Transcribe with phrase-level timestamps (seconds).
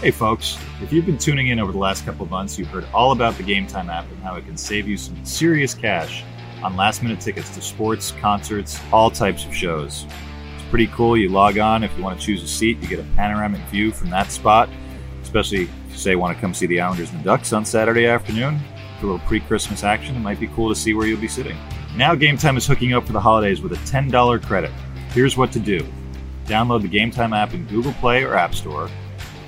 [0.00, 0.56] Hey, folks.
[0.80, 3.36] If you've been tuning in over the last couple of months, you've heard all about
[3.36, 6.24] the Game Time app and how it can save you some serious cash
[6.62, 10.06] on last minute tickets to sports, concerts, all types of shows.
[10.54, 11.18] It's pretty cool.
[11.18, 13.92] You log on, if you want to choose a seat, you get a panoramic view
[13.92, 14.70] from that spot,
[15.22, 18.06] especially if you say want to come see the Islanders and the Ducks on Saturday
[18.06, 18.58] afternoon.
[19.00, 21.28] For a little pre Christmas action, it might be cool to see where you'll be
[21.28, 21.58] sitting.
[21.94, 24.72] Now, Game Time is hooking up for the holidays with a $10 credit.
[25.10, 25.86] Here's what to do
[26.46, 28.88] download the Game Time app in Google Play or App Store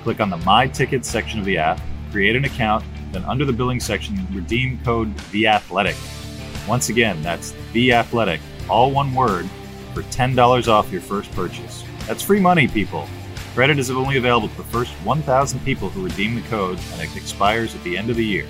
[0.03, 1.81] click on the My Tickets section of the app,
[2.11, 6.67] create an account, then under the billing section, redeem code THEATHLETIC.
[6.67, 9.49] Once again, that's The Athletic, all one word,
[9.93, 11.83] for $10 off your first purchase.
[12.07, 13.07] That's free money, people.
[13.53, 17.15] Credit is only available to the first 1,000 people who redeem the code, and it
[17.15, 18.47] expires at the end of the year.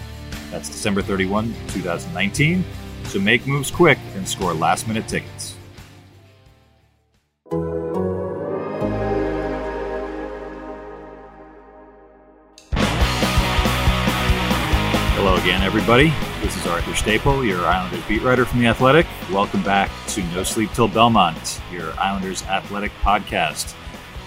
[0.49, 2.63] That's December 31, 2019.
[3.05, 5.55] So make moves quick and score last minute tickets.
[15.43, 16.13] Again, everybody.
[16.41, 19.05] This is Arthur Staple, your Islanders beat writer from The Athletic.
[19.29, 23.75] Welcome back to No Sleep Till Belmont, your Islanders athletic podcast.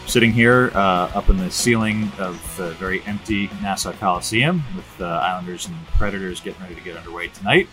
[0.07, 5.07] Sitting here uh, up in the ceiling of the very empty Nassau Coliseum with the
[5.07, 7.67] uh, Islanders and Predators getting ready to get underway tonight.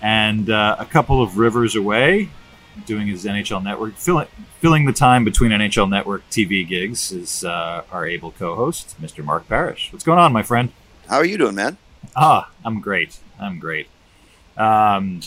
[0.00, 2.30] And uh, a couple of rivers away,
[2.86, 4.24] doing his NHL Network, fill,
[4.60, 9.22] filling the time between NHL Network TV gigs, is uh, our able co host, Mr.
[9.22, 9.92] Mark Parrish.
[9.92, 10.72] What's going on, my friend?
[11.06, 11.76] How are you doing, man?
[12.16, 13.18] Ah, I'm great.
[13.38, 13.88] I'm great.
[14.56, 15.20] Um,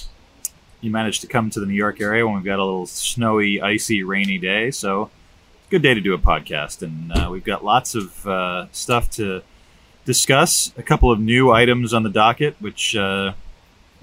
[0.82, 3.62] you managed to come to the New York area when we've got a little snowy,
[3.62, 4.72] icy, rainy day.
[4.72, 5.10] So,
[5.70, 6.82] good day to do a podcast.
[6.82, 9.42] And uh, we've got lots of uh, stuff to
[10.06, 10.74] discuss.
[10.78, 13.34] A couple of new items on the docket, which uh,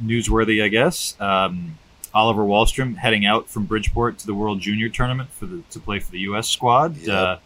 [0.02, 1.14] newsworthy, I guess.
[1.20, 1.78] Um,
[2.14, 5.98] Oliver Wahlstrom heading out from Bridgeport to the World Junior Tournament for the, to play
[6.00, 6.48] for the U.S.
[6.48, 7.08] squad, Yep.
[7.14, 7.36] uh,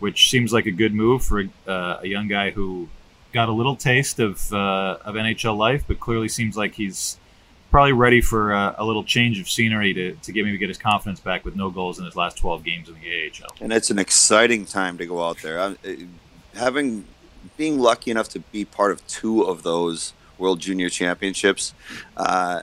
[0.00, 2.88] which seems like a good move for uh, a young guy who
[3.32, 7.18] got a little taste of uh, of NHL life, but clearly seems like he's
[7.70, 10.78] probably ready for uh, a little change of scenery to, to get maybe get his
[10.78, 13.56] confidence back with no goals in his last 12 games in the AHL.
[13.62, 15.58] And it's an exciting time to go out there.
[15.58, 17.06] I'm, uh, having
[17.56, 21.72] being lucky enough to be part of two of those World Junior Championships,
[22.16, 22.60] uh,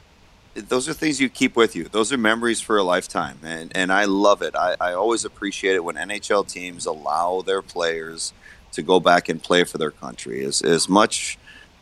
[0.53, 1.85] those are things you keep with you.
[1.85, 4.55] Those are memories for a lifetime, and and I love it.
[4.55, 8.33] I, I always appreciate it when NHL teams allow their players
[8.73, 10.43] to go back and play for their country.
[10.43, 11.37] As as much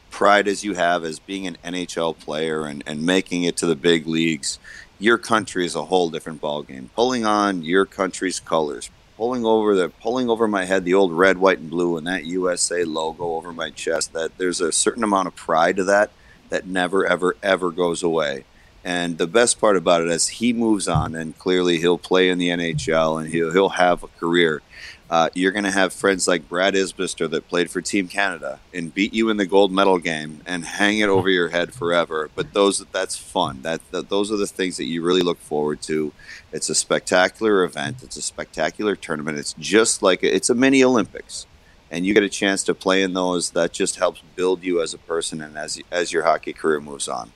[0.09, 3.75] pride as you have as being an NHL player and, and making it to the
[3.75, 4.57] big leagues,
[4.99, 6.89] your country is a whole different ballgame.
[6.95, 11.37] Pulling on your country's colors, pulling over the pulling over my head the old red,
[11.37, 14.13] white, and blue, and that USA logo over my chest.
[14.13, 16.11] That there's a certain amount of pride to that
[16.49, 18.45] that never, ever, ever goes away.
[18.83, 22.37] And the best part about it is he moves on, and clearly he'll play in
[22.37, 24.61] the NHL and he'll he'll have a career.
[25.09, 28.93] Uh, you're going to have friends like Brad Isbister that played for Team Canada and
[28.93, 32.29] beat you in the gold medal game and hang it over your head forever.
[32.35, 33.61] But those that's fun.
[33.61, 36.11] That, that those are the things that you really look forward to.
[36.51, 38.03] It's a spectacular event.
[38.03, 39.37] It's a spectacular tournament.
[39.37, 41.45] It's just like it's a mini Olympics,
[41.89, 43.51] and you get a chance to play in those.
[43.51, 47.07] That just helps build you as a person and as as your hockey career moves
[47.07, 47.31] on.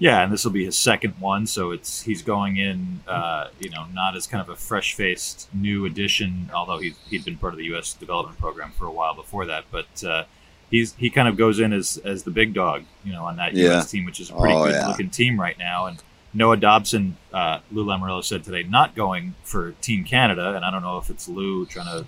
[0.00, 3.68] Yeah, and this will be his second one, so it's he's going in, uh, you
[3.70, 7.58] know, not as kind of a fresh-faced new addition, although he's he'd been part of
[7.58, 7.92] the U.S.
[7.92, 9.64] development program for a while before that.
[9.70, 10.24] But uh,
[10.70, 13.52] he's he kind of goes in as as the big dog, you know, on that
[13.54, 13.64] Yeah.
[13.74, 13.90] U.S.
[13.90, 14.88] team, which is a pretty Oh, good yeah.
[14.88, 15.84] looking team right now.
[15.86, 20.70] And Noah Dobson, uh, Lou Lamoriello said today, not going for Team Canada, and I
[20.70, 22.06] don't know if it's Lou trying to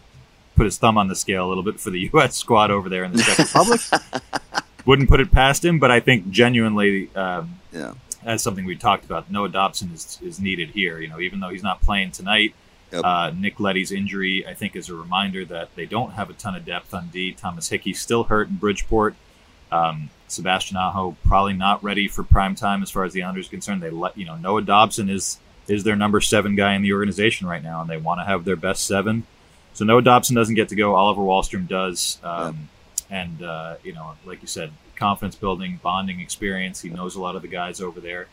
[0.56, 2.36] put his thumb on the scale a little bit for the U.S.
[2.36, 3.80] squad over there in the Czech Republic.
[4.84, 7.14] Wouldn't put it past him, but I think genuinely.
[7.14, 7.92] Um, Yeah.
[8.24, 9.30] that's something we talked about.
[9.30, 10.98] Noah Dobson is, is needed here.
[11.00, 12.54] You know, even though he's not playing tonight,
[12.92, 13.04] Yep.
[13.04, 16.54] uh, Nick Leddy's injury, I think, is a reminder that they don't have a ton
[16.54, 17.32] of depth on D.
[17.32, 19.14] Thomas Hickey still hurt in Bridgeport.
[19.70, 23.50] Um, Sebastian Aho probably not ready for prime time as far as the Islanders are
[23.50, 23.82] concerned.
[23.82, 25.38] They let you know Noah Dobson is
[25.68, 28.44] is their number seven guy in the organization right now, and they want to have
[28.44, 29.24] their best seven.
[29.74, 30.94] So Noah Dobson doesn't get to go.
[30.96, 32.68] Oliver Wahlstrom does, um,
[33.12, 36.80] and uh, you know, like you said, confidence building, bonding experience.
[36.80, 38.26] He knows a lot of the guys over there,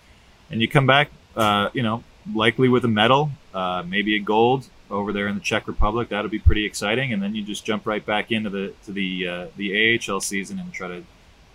[0.49, 2.03] and you come back, uh, you know,
[2.33, 6.07] likely with a medal, uh, maybe a gold over there in the Czech Republic.
[6.09, 9.27] That'll be pretty exciting, and then you just jump right back into the to the
[9.27, 11.03] uh, the AHL season and try to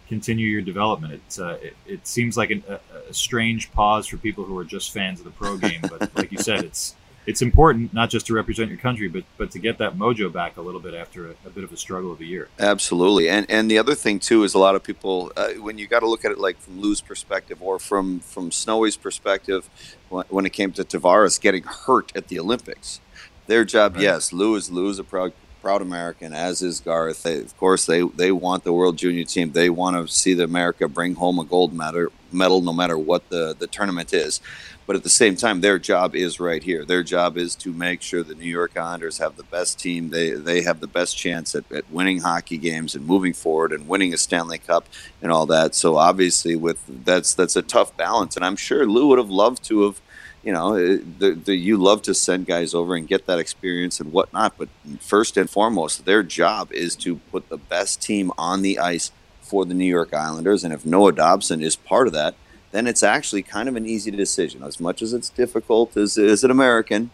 [0.07, 1.15] continue your development.
[1.15, 2.79] It uh, it, it seems like an, a,
[3.09, 6.31] a strange pause for people who are just fans of the pro game, but like
[6.31, 6.95] you said, it's
[7.27, 10.57] it's important not just to represent your country, but but to get that mojo back
[10.57, 12.49] a little bit after a, a bit of a struggle of a year.
[12.59, 15.87] Absolutely, and and the other thing too is a lot of people uh, when you
[15.87, 19.69] got to look at it like from Lou's perspective or from from Snowy's perspective,
[20.09, 23.01] when, when it came to Tavares getting hurt at the Olympics,
[23.47, 24.03] their job, Right.
[24.05, 25.33] yes, Lou is Lou is a proud
[25.65, 27.23] proud American, as is Garth.
[27.23, 29.53] They, of course, they they want the World Junior team.
[29.53, 33.31] They want to see the America bring home a gold medal, medal no matter what
[33.31, 34.43] the the tournament is.
[34.87, 36.85] But at the same time, their job is right here.
[36.85, 40.11] Their job is to make sure the New York Islanders have the best team.
[40.11, 43.89] They they have the best chance at, at winning hockey games and moving forward and
[43.89, 44.87] winning a Stanley Cup
[45.23, 45.75] and all that.
[45.75, 48.37] So obviously, with that's that's a tough balance.
[48.37, 50.03] And I'm sure Lou would have loved to have
[50.45, 54.13] you know, the, the, you love to send guys over and get that experience and
[54.13, 54.55] whatnot.
[54.59, 54.69] But
[55.01, 59.11] first and foremost, their job is to put the best team on the ice
[59.41, 60.63] for the New York Islanders.
[60.63, 62.35] And if Noah Dobson is part of that,
[62.73, 64.63] then it's actually kind of an easy decision.
[64.63, 67.11] As much as it's difficult as, as an American,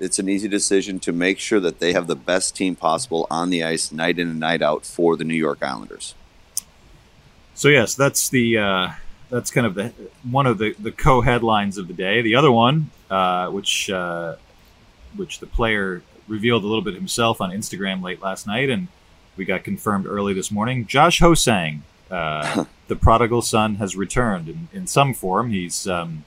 [0.00, 3.48] it's an easy decision to make sure that they have the best team possible on
[3.48, 6.14] the ice night in and night out for the New York Islanders.
[7.54, 8.88] So yes, that's the uh,
[9.34, 9.92] that's kind of the
[10.30, 12.22] one of the, the co-headlines of the day.
[12.22, 14.36] The other one, uh, which uh,
[15.16, 18.86] which the player revealed a little bit himself on Instagram late last night, and
[19.36, 20.86] we got confirmed early this morning.
[20.86, 21.82] Josh Ho-Sang,
[22.12, 25.50] uh, the prodigal son, has returned in, in some form.
[25.50, 26.24] He's um,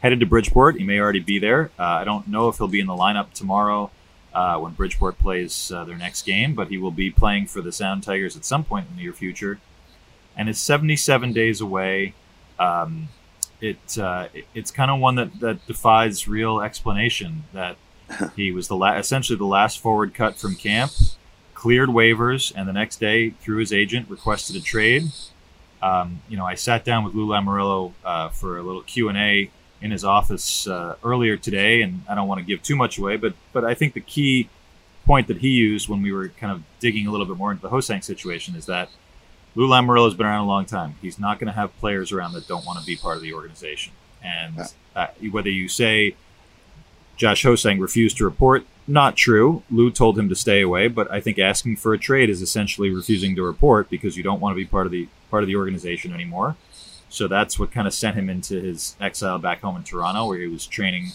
[0.00, 0.76] headed to Bridgeport.
[0.76, 1.72] He may already be there.
[1.76, 3.90] Uh, I don't know if he'll be in the lineup tomorrow.
[4.32, 7.70] Uh, when Bridgeport plays uh, their next game, but he will be playing for the
[7.70, 9.60] Sound Tigers at some point in the near future
[10.36, 12.14] and it's 77 days away.
[12.58, 13.08] Um,
[13.60, 17.44] it, uh, it, it's kind of one that, that defies real explanation.
[17.52, 17.76] That
[18.36, 20.92] he was the la- essentially the last forward cut from camp,
[21.54, 25.04] cleared waivers, and the next day, through his agent, requested a trade.
[25.82, 29.18] Um, you know, I sat down with Lou Lamoriello uh, for a little Q and
[29.18, 29.50] A
[29.82, 33.16] in his office uh, earlier today, and I don't want to give too much away,
[33.16, 34.48] but but I think the key
[35.04, 37.60] point that he used when we were kind of digging a little bit more into
[37.60, 38.88] the Ho-Sang situation is that
[39.54, 40.96] Lou Lamoriello has been around a long time.
[41.00, 43.32] He's not going to have players around that don't want to be part of the
[43.34, 43.92] organization.
[44.22, 44.58] And
[44.96, 46.16] uh, whether you say
[47.16, 49.62] Josh Ho-Sang refused to report, not true.
[49.70, 52.90] Lou told him to stay away, but I think asking for a trade is essentially
[52.90, 55.56] refusing to report because you don't want to be part of the part of the
[55.56, 56.56] organization anymore.
[57.08, 60.38] So that's what kind of sent him into his exile back home in Toronto, where
[60.38, 61.12] he was training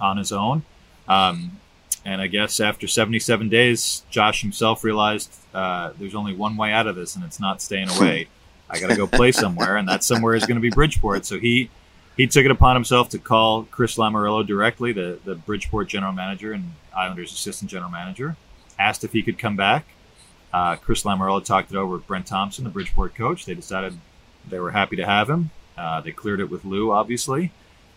[0.00, 0.62] on his own.
[1.08, 1.60] Um,
[2.06, 6.86] and I guess after 77 days, Josh himself realized uh, there's only one way out
[6.86, 8.28] of this, and it's not staying away.
[8.70, 11.26] I got to go play somewhere, and that somewhere is going to be Bridgeport.
[11.26, 11.68] So he
[12.16, 16.52] he took it upon himself to call Chris Lamoriello directly, the the Bridgeport general manager
[16.52, 18.36] and Islanders assistant general manager,
[18.78, 19.86] asked if he could come back.
[20.52, 23.46] Uh, Chris Lamoriello talked it over with Brent Thompson, the Bridgeport coach.
[23.46, 23.98] They decided
[24.48, 25.50] they were happy to have him.
[25.76, 27.50] Uh, they cleared it with Lou, obviously,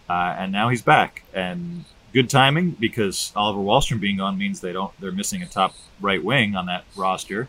[0.10, 1.24] uh, and now he's back.
[1.32, 5.76] And good timing because Oliver Wahlstrom being gone means they don't they're missing a top
[6.02, 7.48] right wing on that roster,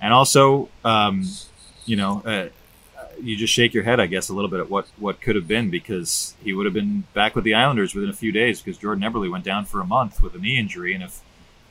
[0.00, 1.26] and also um,
[1.84, 2.48] you know uh,
[3.22, 5.48] you just shake your head I guess a little bit at what what could have
[5.48, 8.78] been because he would have been back with the Islanders within a few days because
[8.78, 11.20] Jordan Eberle went down for a month with a knee injury, and if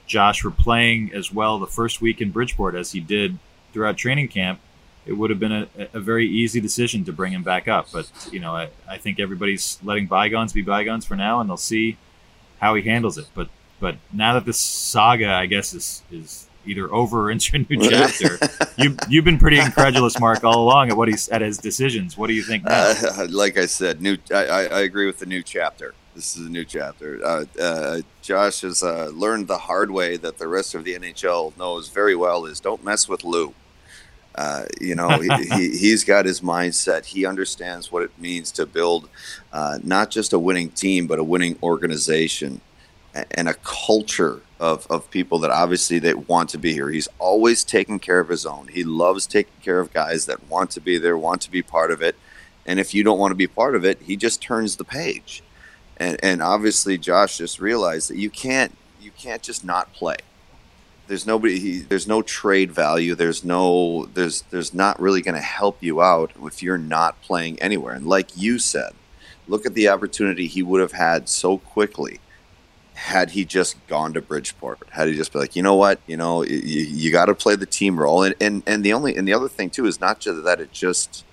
[0.05, 3.37] Josh were playing as well the first week in Bridgeport as he did
[3.73, 4.59] throughout training camp,
[5.05, 7.87] it would have been a, a, very easy decision to bring him back up.
[7.91, 11.57] But you know, I, I think everybody's letting bygones be bygones for now, and they'll
[11.57, 11.97] see
[12.59, 13.27] how he handles it.
[13.33, 17.59] But but now that this saga, I guess, is is either over or into a
[17.59, 18.37] new chapter,
[18.77, 22.17] you you've been pretty incredulous, Mark, all along at what he's at his decisions.
[22.17, 22.93] What do you think now?
[23.01, 24.17] Uh, like I said, new.
[24.31, 25.93] I, I, agree with the new chapter.
[26.15, 27.23] This is a new chapter.
[27.23, 31.57] Uh, uh, Josh has uh, learned the hard way that the rest of the NHL
[31.57, 33.53] knows very well: is don't mess with Lou.
[34.35, 35.29] Uh, you know, he,
[35.77, 37.05] he, has got his mindset.
[37.05, 39.09] He understands what it means to build
[39.51, 42.61] uh, not just a winning team, but a winning organization
[43.31, 46.89] and a culture of, of people that obviously they want to be here.
[46.89, 48.67] He's always taking care of his own.
[48.67, 51.91] He loves taking care of guys that want to be there, want to be part
[51.91, 52.15] of it.
[52.65, 55.41] And if you don't want to be part of it, he just turns the page.
[55.97, 60.17] And, and obviously, Josh just realized that you can't you can't just not play
[61.09, 63.15] there's nobody he, there's no trade value.
[63.15, 67.59] There's no there's there's not really going to help you out if you're not playing
[67.59, 67.95] anywhere.
[67.95, 68.93] And like you said
[69.47, 72.19] look at the opportunity he would have had so quickly
[72.93, 75.99] had he just gone to Bridgeport had he just been like you know what?
[76.05, 78.21] You know you, you got to play the team role.
[78.21, 80.71] And, and and the only and the other thing too is not just that it
[80.71, 81.25] just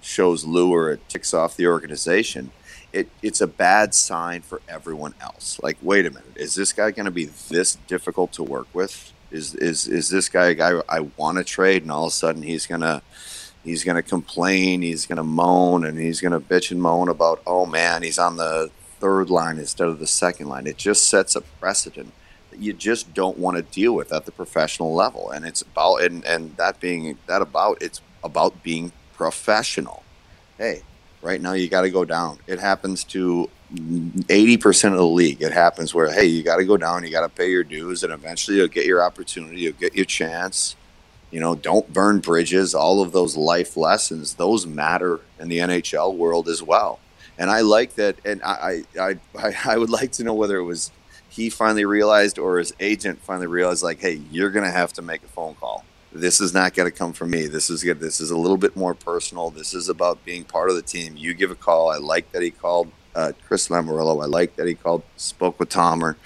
[0.00, 2.52] shows Lou or it ticks off the organization.
[2.92, 5.58] It, it's a bad sign for everyone else.
[5.62, 9.12] Like, wait a minute, is this guy going to be this difficult to work with?
[9.36, 12.14] Is is is this guy a guy I want to trade, and all of a
[12.14, 13.02] sudden he's gonna
[13.64, 18.02] he's gonna complain, he's gonna moan, and he's gonna bitch and moan about oh man,
[18.02, 20.66] he's on the third line instead of the second line.
[20.66, 22.12] It just sets a precedent
[22.50, 26.02] that you just don't want to deal with at the professional level, and it's about
[26.02, 30.02] and and that being that about it's about being professional.
[30.58, 30.82] Hey,
[31.22, 32.38] right now you got to go down.
[32.46, 36.76] It happens to 80% of the league, it happens where, hey, you got to go
[36.76, 39.94] down, you got to pay your dues, and eventually you'll get your opportunity, you'll get
[39.94, 40.76] your chance.
[41.30, 42.74] You know, don't burn bridges.
[42.74, 47.00] All of those life lessons, those matter in the NHL world as well.
[47.36, 48.16] And I like that.
[48.24, 50.92] And I, I, I, I would like to know whether it was
[51.28, 55.22] he finally realized or his agent finally realized, like, hey, you're to have to make
[55.22, 55.84] a phone call.
[56.12, 57.46] This is not going to come from me.
[57.46, 58.00] This is good.
[58.00, 59.50] This is a little bit more personal.
[59.50, 61.14] This is about being part of the team.
[61.16, 61.90] You give a call.
[61.90, 64.22] I like that he called uh, Chris Lamoriello.
[64.22, 66.16] I like that he called, spoke with Tomer,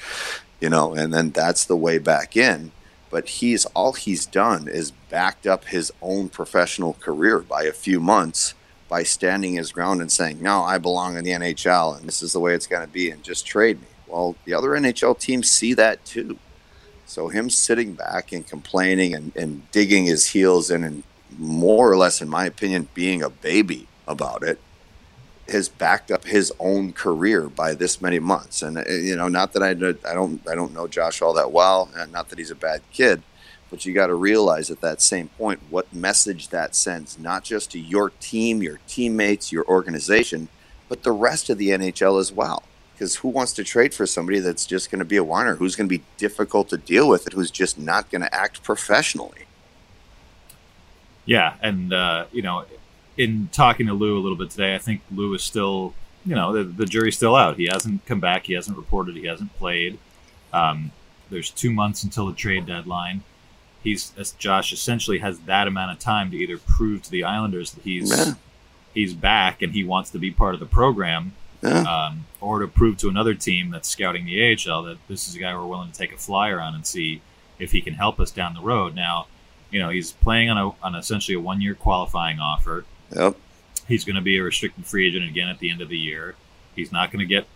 [0.61, 2.73] you know, and then that's the way back in.
[3.11, 7.99] But he's all he's done is backed up his own professional career by a few
[8.00, 8.54] months
[8.88, 12.32] by standing his ground and saying, "No, I belong in the NHL, and this is
[12.32, 15.50] the way it's going to be, and just trade me." Well, the other NHL teams
[15.50, 16.38] see that too.
[17.06, 21.02] So him sitting back and complaining and, and digging his heels in and
[21.37, 24.61] more or less, in my opinion, being a baby about it
[25.50, 28.62] has backed up his own career by this many months.
[28.62, 31.52] And uh, you know, not that I, I don't I don't know Josh all that
[31.52, 33.23] well, and not that he's a bad kid,
[33.71, 37.71] but you got to realize at that same point what message that sends, not just
[37.73, 40.49] to your team, your teammates, your organization,
[40.88, 42.62] but the rest of the NHL as well.
[42.92, 45.75] Because who wants to trade for somebody that's just going to be a whiner, who's
[45.75, 49.47] going to be difficult to deal with, it, who's just not going to act professionally?
[51.25, 52.64] Yeah, and uh, you know,
[53.21, 55.93] in talking to Lou a little bit today, I think Lou is still,
[56.25, 57.57] you know, the, the jury's still out.
[57.57, 58.47] He hasn't come back.
[58.47, 59.15] He hasn't reported.
[59.15, 59.99] He hasn't played.
[60.55, 60.91] Um,
[61.29, 63.23] there's two months until the trade deadline.
[63.85, 67.73] He's as Josh essentially has that amount of time to either prove to the Islanders
[67.73, 68.35] that he's yeah.
[68.95, 71.83] he's back and he wants to be part of the program, yeah.
[71.83, 75.39] um, or to prove to another team that's scouting the AHL that this is a
[75.39, 77.21] guy we're willing to take a flyer on and see
[77.59, 78.95] if he can help us down the road.
[78.95, 79.27] Now,
[79.71, 82.85] you know, he's playing on a on essentially a one year qualifying offer.
[83.14, 83.37] Yep.
[83.88, 86.37] He's going to be a restricted free agent again at the end of the year.
[86.76, 87.47] He's not going to get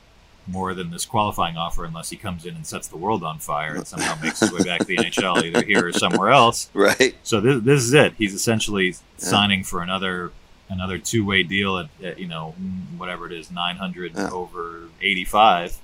[0.47, 3.75] more than this qualifying offer unless he comes in and sets the world on fire
[3.77, 6.71] and somehow makes his way back to the NHL, either here or somewhere else.
[6.75, 7.15] Right.
[7.23, 8.15] So this, this is it.
[8.19, 8.95] He's essentially yeah.
[9.17, 10.33] signing for another
[10.69, 12.51] another two way deal at, at, you know
[12.97, 14.31] whatever it is nine hundred yeah.
[14.31, 15.79] over eighty five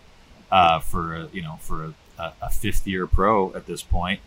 [0.50, 4.20] uh, for you know for a, a, fifth year pro at this point.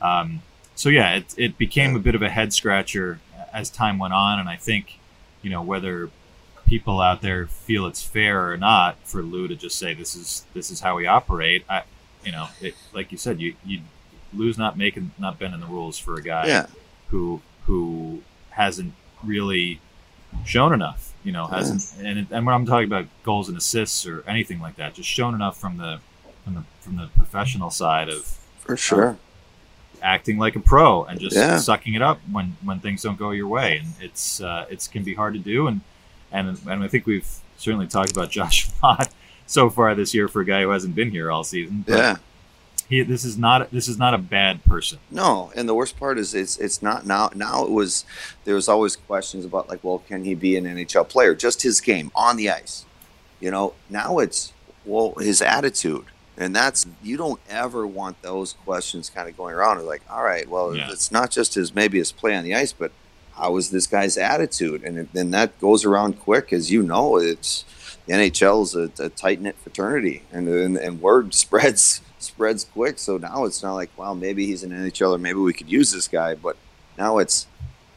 [0.00, 0.42] Um,
[0.74, 1.98] so yeah, it, it became yeah.
[1.98, 3.20] a bit of a head scratcher
[3.56, 4.98] as time went on, and I think,
[5.40, 6.10] you know, whether
[6.66, 10.44] people out there feel it's fair or not for Lou to just say this is
[10.52, 11.82] this is how we operate, I,
[12.22, 13.80] you know, it, like you said, you you
[14.34, 16.66] Lou's not making not bending the rules for a guy yeah.
[17.08, 18.92] who who hasn't
[19.24, 19.80] really
[20.44, 24.22] shown enough, you know, hasn't and and when I'm talking about goals and assists or
[24.28, 26.00] anything like that, just shown enough from the
[26.44, 28.26] from the from the professional side of
[28.58, 29.16] for sure
[30.06, 31.58] acting like a pro and just yeah.
[31.58, 33.78] sucking it up when when things don't go your way.
[33.78, 35.66] And it's uh, it's can be hard to do.
[35.66, 35.80] And
[36.32, 39.12] and and I think we've certainly talked about Josh a lot
[39.46, 41.84] so far this year for a guy who hasn't been here all season.
[41.86, 42.16] Yeah.
[42.88, 44.98] he, this is not this is not a bad person.
[45.10, 45.52] No.
[45.56, 48.04] And the worst part is it's it's not now now it was
[48.44, 51.34] there was always questions about like well can he be an NHL player?
[51.34, 52.86] Just his game on the ice.
[53.40, 54.52] You know now it's
[54.84, 56.06] well his attitude
[56.38, 59.84] and that's you don't ever want those questions kind of going around.
[59.86, 60.90] like, all right, well, yeah.
[60.90, 62.92] it's not just his maybe his play on the ice, but
[63.36, 64.82] how is this guy's attitude?
[64.82, 67.16] And then that goes around quick, as you know.
[67.16, 67.64] It's
[68.06, 72.98] the NHL is a, a tight knit fraternity, and, and, and word spreads spreads quick.
[72.98, 75.92] So now it's not like, well, maybe he's an NHL, or maybe we could use
[75.92, 76.34] this guy.
[76.34, 76.56] But
[76.98, 77.46] now it's,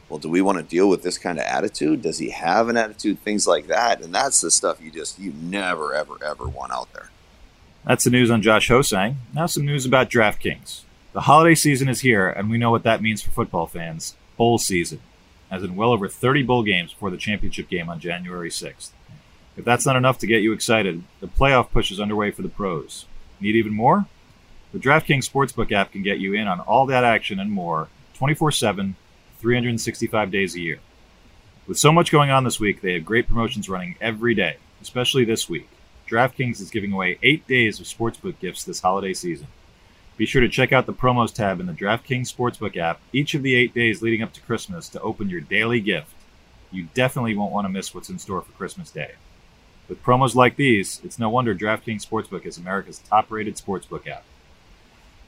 [0.08, 2.02] well, do we want to deal with this kind of attitude?
[2.02, 3.20] Does he have an attitude?
[3.20, 6.92] Things like that, and that's the stuff you just you never ever ever want out
[6.92, 7.10] there.
[7.84, 9.16] That's the news on Josh Ho-Sang.
[9.34, 10.82] Now some news about DraftKings.
[11.12, 14.16] The holiday season is here, and we know what that means for football fans.
[14.36, 15.00] Bowl season,
[15.50, 18.90] as in well over 30 bowl games before the championship game on January 6th.
[19.56, 22.48] If that's not enough to get you excited, the playoff push is underway for the
[22.48, 23.06] pros.
[23.40, 24.04] Need even more?
[24.72, 28.52] The DraftKings Sportsbook app can get you in on all that action and more 24
[28.52, 28.94] 7,
[29.38, 30.80] 365 days a year.
[31.66, 35.24] With so much going on this week, they have great promotions running every day, especially
[35.24, 35.68] this week.
[36.10, 39.46] DraftKings is giving away eight days of sportsbook gifts this holiday season.
[40.16, 43.42] Be sure to check out the promos tab in the DraftKings Sportsbook app each of
[43.42, 46.12] the eight days leading up to Christmas to open your daily gift.
[46.72, 49.12] You definitely won't want to miss what's in store for Christmas Day.
[49.88, 54.24] With promos like these, it's no wonder DraftKings Sportsbook is America's top rated sportsbook app.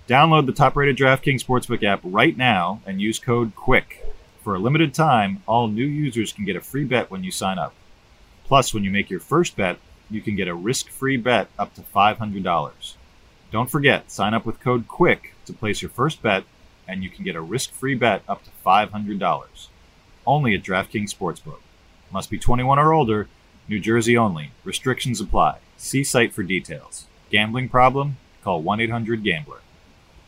[0.08, 3.98] Download the top rated DraftKings Sportsbook app right now and use code QUICK.
[4.42, 7.58] For a limited time, all new users can get a free bet when you sign
[7.58, 7.72] up.
[8.44, 9.78] Plus, when you make your first bet,
[10.12, 12.94] you can get a risk-free bet up to $500.
[13.50, 16.44] Don't forget, sign up with code QUICK to place your first bet,
[16.86, 19.66] and you can get a risk-free bet up to $500.
[20.26, 21.60] Only at DraftKings Sportsbook.
[22.12, 23.28] Must be 21 or older.
[23.68, 24.50] New Jersey only.
[24.64, 25.58] Restrictions apply.
[25.76, 27.06] See site for details.
[27.30, 28.16] Gambling problem?
[28.42, 29.60] Call 1-800-GAMBLER.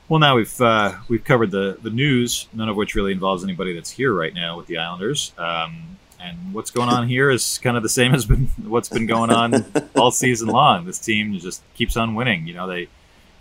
[0.08, 3.72] Well, now we've uh, we've covered the the news, none of which really involves anybody
[3.72, 5.32] that's here right now with the Islanders.
[5.38, 9.06] Um, and what's going on here is kind of the same as been what's been
[9.06, 9.64] going on
[9.96, 10.86] all season long.
[10.86, 12.46] This team just keeps on winning.
[12.46, 12.88] You know, they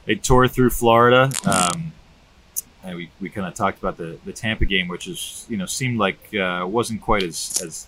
[0.06, 1.32] they tore through Florida.
[1.46, 1.94] Um,
[2.86, 5.66] and we, we kind of talked about the, the Tampa game, which is you know
[5.66, 7.88] seemed like uh, wasn't quite as as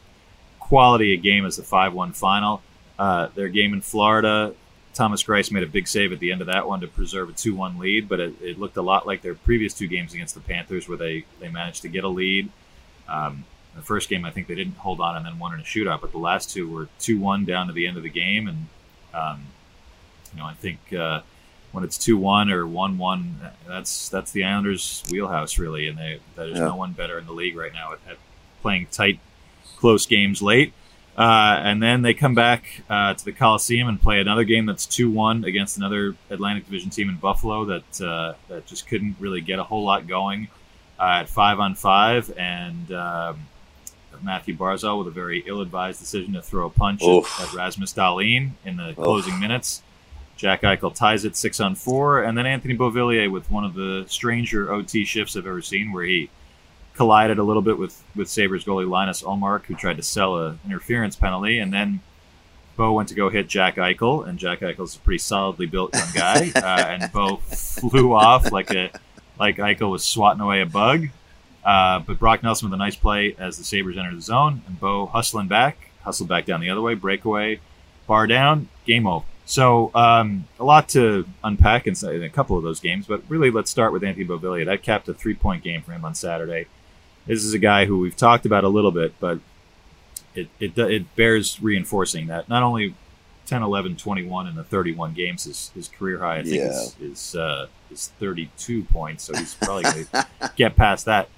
[0.59, 2.61] quality a game as the five one final.
[2.97, 4.55] Uh, their game in Florida,
[4.93, 7.33] Thomas Greiss made a big save at the end of that one to preserve a
[7.33, 10.33] 2 1 lead, but it, it, looked a lot like their previous two games against
[10.33, 12.49] the Panthers where they, they managed to get a lead.
[13.09, 13.43] Um,
[13.75, 16.01] the first game, I think they didn't hold on and then won in a shootout,
[16.01, 18.47] but the last two were 2 1 down to the end of the game.
[18.47, 18.67] And,
[19.13, 19.41] um,
[20.33, 21.21] you know, I think uh,
[21.71, 25.87] when it's 2 1 or 1 1, that's that's the Islanders' wheelhouse, really.
[25.87, 26.65] And they, there's yeah.
[26.65, 28.17] no one better in the league right now at, at
[28.61, 29.19] playing tight,
[29.77, 30.73] close games late.
[31.17, 34.85] Uh, and then they come back uh, to the Coliseum and play another game that's
[34.85, 39.39] two one against another Atlantic Division team in Buffalo that uh, that just couldn't really
[39.39, 40.49] get a whole lot going
[40.99, 43.39] uh, at five on five, and um,
[44.23, 48.51] Mathew Barzal with a very ill-advised decision to throw a punch at, at, Rasmus Dahlin
[48.65, 48.95] in the Oof.
[48.95, 49.81] closing minutes.
[50.37, 54.05] Jack Eichel ties it six on four, and then Anthony Beauvillier with one of the
[54.07, 56.29] stranger OT shifts I've ever seen, where he
[56.95, 60.59] collided a little bit with with Sabres goalie Linus Ullmark, who tried to sell an
[60.65, 62.01] interference penalty, and then
[62.75, 66.09] Bo went to go hit Jack Eichel, and Jack Eichel's a pretty solidly built young
[66.13, 68.91] guy, uh, and Bo flew off like a
[69.39, 71.07] like Eichel was swatting away a bug.
[71.65, 74.79] Uh, but Brock Nelson with a nice play as the Sabres enter the zone, and
[74.79, 77.59] Bo hustling back, hustled back down the other way, breakaway,
[78.05, 79.25] bar down, game over.
[79.45, 83.51] So um, a lot to unpack in, in, a couple of those games, but really
[83.51, 84.65] let's start with Anthony Beauvillier.
[84.65, 86.67] That capped a three-point game for him on Saturday.
[87.27, 89.39] This is a guy who we've talked about a little bit, but
[90.35, 92.95] it, it, it bears reinforcing that not only
[93.45, 96.69] 10, 11, 21 in the 31 games, his, his career high, I think, yeah.
[96.69, 99.23] is, is, uh, is 32 points.
[99.23, 101.29] So he's probably going to get past that.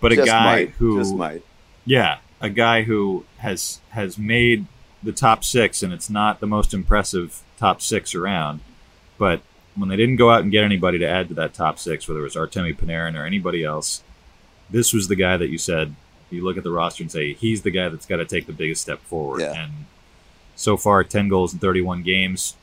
[0.00, 0.70] But a just guy might.
[0.70, 1.42] who, just might.
[1.84, 4.66] yeah, a guy who has has made
[5.02, 8.60] the top six, and it's not the most impressive top six around,
[9.18, 9.40] but
[9.74, 12.20] when they didn't go out and get anybody to add to that top six, whether
[12.20, 14.02] it was Artemi Panarin or anybody else,
[14.70, 15.94] this was the guy that you said
[16.30, 18.52] you look at the roster and say he's the guy that's got to take the
[18.52, 19.40] biggest step forward.
[19.40, 19.64] Yeah.
[19.64, 19.72] And
[20.56, 22.56] so far, ten goals in thirty-one games.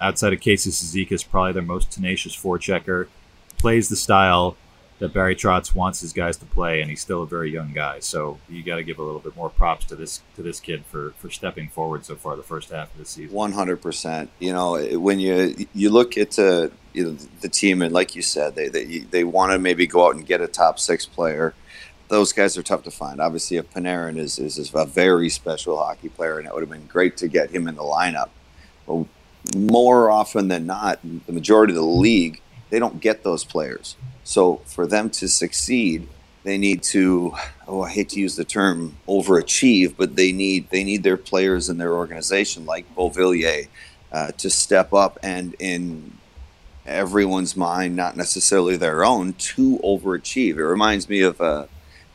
[0.00, 3.08] Outside of Casey Cizikas, probably their most tenacious forechecker.
[3.56, 4.56] Plays the style
[4.98, 8.00] that Barry Trotz wants his guys to play, and he's still a very young guy.
[8.00, 10.84] So you got to give a little bit more props to this to this kid
[10.86, 13.34] for for stepping forward so far the first half of the season.
[13.34, 14.30] One hundred percent.
[14.38, 18.22] You know, when you you look at uh, you know the team, and like you
[18.22, 21.54] said, they they they want to maybe go out and get a top six player.
[22.08, 23.20] Those guys are tough to find.
[23.20, 26.70] Obviously, if Panarin is, is, is a very special hockey player, and it would have
[26.70, 28.30] been great to get him in the lineup.
[28.86, 29.04] But
[29.54, 33.94] more often than not, the majority of the league, they don't get those players.
[34.28, 36.06] So for them to succeed,
[36.44, 37.32] they need to
[37.66, 41.70] oh I hate to use the term overachieve, but they need they need their players
[41.70, 43.68] in their organization like Beauvillier
[44.12, 46.18] uh, to step up and in
[46.84, 50.58] everyone's mind, not necessarily their own, to overachieve.
[50.58, 51.64] It reminds me of uh,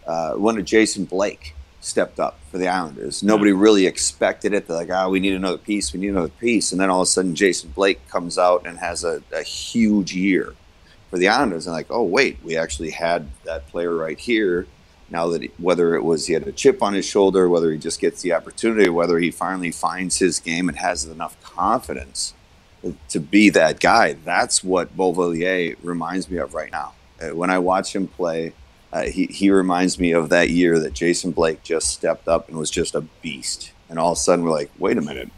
[0.05, 3.23] uh, when Jason Blake stepped up for the Islanders.
[3.23, 4.67] Nobody really expected it.
[4.67, 5.91] They're like, ah, oh, we need another piece.
[5.91, 6.71] We need another piece.
[6.71, 10.13] And then all of a sudden, Jason Blake comes out and has a, a huge
[10.13, 10.53] year
[11.13, 11.67] for the Islanders.
[11.67, 14.65] And like, oh, wait, we actually had that player right here.
[15.11, 17.77] Now that he, whether it was he had a chip on his shoulder, whether he
[17.77, 22.33] just gets the opportunity, whether he finally finds his game and has enough confidence
[23.09, 24.13] to be that guy.
[24.13, 26.93] That's what Beauvillier reminds me of right now.
[27.21, 28.53] Uh, when I watch him play,
[28.91, 32.57] uh, he, he reminds me of that year that Jason Blake just stepped up and
[32.57, 33.71] was just a beast.
[33.87, 35.29] And all of a sudden, we're like, wait a minute,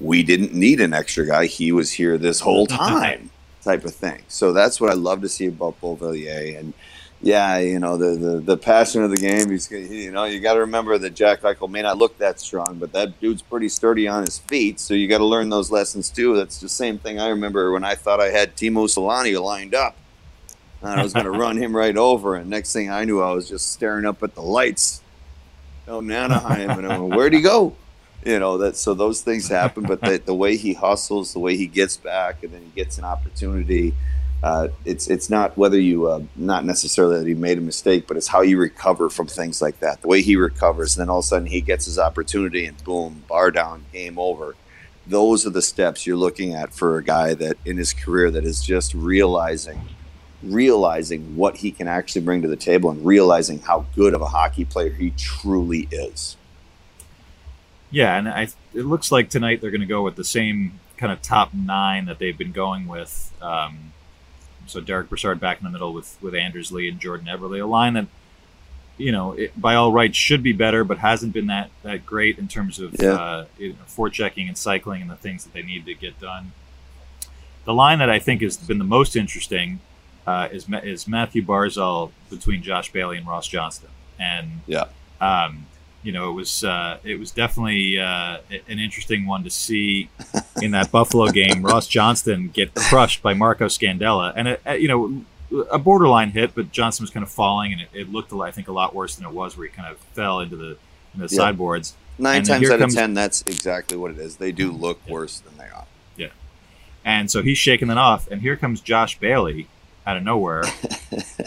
[0.00, 1.44] we didn't need an extra guy.
[1.44, 3.28] He was here this whole time,
[3.62, 4.22] type of thing.
[4.28, 6.58] So that's what I love to see about Beauvillier.
[6.58, 6.74] And
[7.20, 9.50] yeah, you know the, the, the passion of the game.
[9.50, 12.76] He's you know you got to remember that Jack Eichel may not look that strong,
[12.78, 14.78] but that dude's pretty sturdy on his feet.
[14.80, 16.36] So you got to learn those lessons too.
[16.36, 19.96] That's the same thing I remember when I thought I had Teemu Selanne lined up,
[20.80, 22.36] and I was going to run him right over.
[22.36, 25.02] And next thing I knew, I was just staring up at the lights
[25.88, 27.74] Oh, in Anaheim, and I'm where'd he go?
[28.24, 28.76] You know that.
[28.76, 32.42] So those things happen, but the, the way he hustles, the way he gets back,
[32.42, 33.94] and then he gets an opportunity
[34.42, 38.16] uh, it's it's not whether you uh, not necessarily that he made a mistake, but
[38.16, 40.00] it's how you recover from things like that.
[40.00, 42.82] The way he recovers, and then all of a sudden he gets his opportunity, and
[42.84, 44.54] boom, bar down, game over.
[45.06, 48.44] Those are the steps you're looking at for a guy that in his career that
[48.44, 49.80] is just realizing
[50.40, 54.26] realizing what he can actually bring to the table and realizing how good of a
[54.26, 56.36] hockey player he truly is.
[57.90, 61.12] Yeah, and I, it looks like tonight they're going to go with the same kind
[61.12, 63.32] of top nine that they've been going with.
[63.40, 63.92] Um,
[64.66, 67.66] so Derek Brassard back in the middle with with Anders Lee and Jordan Eberle, a
[67.66, 68.06] line that
[68.98, 72.38] you know it, by all rights should be better, but hasn't been that that great
[72.38, 73.12] in terms of yeah.
[73.12, 76.52] uh, you know, forechecking and cycling and the things that they need to get done.
[77.64, 79.80] The line that I think has been the most interesting
[80.26, 84.84] uh, is is Mathew Barzal between Josh Bailey and Ross Johnston, and yeah.
[85.20, 85.66] Um,
[86.02, 90.08] you know, it was uh, it was definitely uh, an interesting one to see
[90.62, 91.62] in that Buffalo game.
[91.62, 96.54] Ross Johnston get crushed by Marco Scandella, and it, uh, you know, a borderline hit,
[96.54, 99.16] but Johnston was kind of falling, and it, it, looked, I think, a lot worse
[99.16, 100.76] than it was, where he kind of fell into the
[101.14, 101.30] the yep.
[101.30, 101.94] sideboards.
[102.16, 104.36] Nine and times out comes, of ten, that's exactly what it is.
[104.36, 105.12] They do look yeah.
[105.12, 105.86] worse than they are.
[106.16, 106.28] Yeah,
[107.04, 109.68] and so he's shaking it off, and here comes Josh Bailey
[110.08, 110.64] out of nowhere,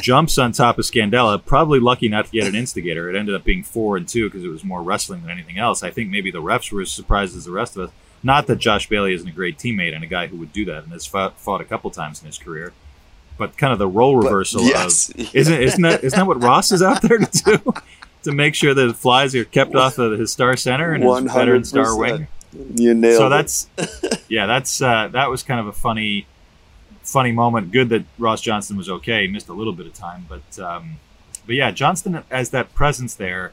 [0.02, 1.43] jumps on top of Scandella.
[1.43, 3.10] Probably lucky not to get an instigator.
[3.10, 5.82] It ended up being four and two because it was more wrestling than anything else.
[5.82, 7.95] I think maybe the refs were as surprised as the rest of us.
[8.21, 10.84] Not that Josh Bailey isn't a great teammate and a guy who would do that
[10.84, 12.71] and has fought, fought a couple times in his career,
[13.39, 16.71] but kind of the role reversal yes, of isn't isn't that isn't that what Ross
[16.71, 17.74] is out there to do
[18.24, 21.34] to make sure that the flies are kept off of his star center and his
[21.34, 22.28] veteran star wing.
[22.76, 23.69] You nailed so that's
[24.30, 26.28] yeah that's uh, that was kind of a funny
[27.12, 27.71] funny moment.
[27.71, 29.24] Good that Ross Johnston was okay.
[29.24, 30.97] He missed a little bit of time, but um,
[31.45, 33.52] but yeah, Johnston as that presence there.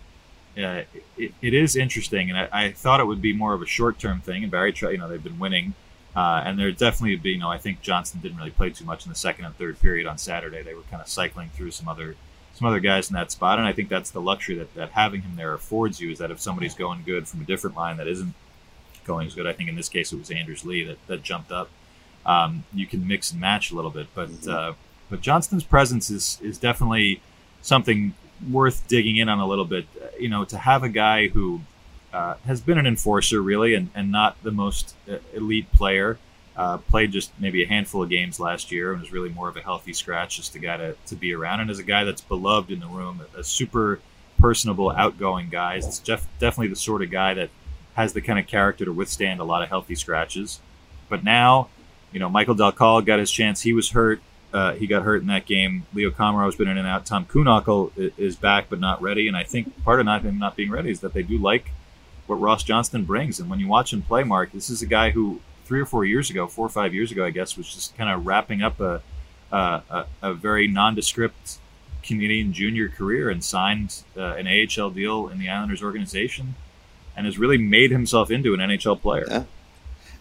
[0.56, 0.82] Uh,
[1.16, 4.22] it, it is interesting, and I, I, thought it would be more of a short-term
[4.22, 4.42] thing.
[4.42, 5.74] And Barry, you know, they've been winning,
[6.16, 9.06] uh, and there definitely be, you know, I think Johnston didn't really play too much
[9.06, 10.62] in the second and third period on Saturday.
[10.62, 12.16] They were kind of cycling through some other
[12.54, 15.22] some other guys in that spot, and I think that's the luxury that, that having
[15.22, 18.08] him there affords you is that if somebody's going good from a different line that
[18.08, 18.34] isn't
[19.04, 21.52] going as good, I think in this case it was Anders Lee that, that jumped
[21.52, 21.70] up
[22.28, 24.06] um, you can mix and match a little bit.
[24.14, 24.50] But mm-hmm.
[24.50, 24.72] uh,
[25.10, 27.20] but Johnston's presence is is definitely
[27.62, 28.14] something
[28.50, 29.86] worth digging in on a little bit.
[30.00, 31.60] Uh, you know, to have a guy who
[32.12, 36.18] uh, has been an enforcer really, and, and not the most uh, elite player.
[36.56, 39.56] Uh, played just maybe a handful of games last year and was really more of
[39.56, 41.60] a healthy scratch, just a guy to, to be around.
[41.60, 44.00] And as a guy that's beloved in the room, a, a super
[44.40, 45.74] personable, outgoing guy.
[45.74, 47.50] It's def- definitely the sort of guy that
[47.94, 50.60] has the kind of character to withstand a lot of healthy scratches.
[51.08, 51.68] But now
[52.12, 53.62] you know, Michael Dal Colle got his chance.
[53.62, 54.20] He was hurt.
[54.52, 55.86] Uh, he got hurt in that game.
[55.92, 57.04] Leo Komarov's been in and out.
[57.04, 59.28] Tom Kuhnhackl is back but not ready.
[59.28, 61.72] And I think part of not him not being ready is that they do like
[62.26, 63.40] what Ross Johnston brings.
[63.40, 66.04] And when you watch him play, Mark, this is a guy who three or four
[66.04, 68.80] years ago, four or five years ago, I guess, was just kind of wrapping up
[68.80, 69.02] a,
[69.52, 71.58] a, a very nondescript
[72.02, 76.54] Canadian junior career and signed uh, an AHL deal in the Islanders organization
[77.14, 79.26] and has really made himself into an NHL player.
[79.28, 79.44] Yeah.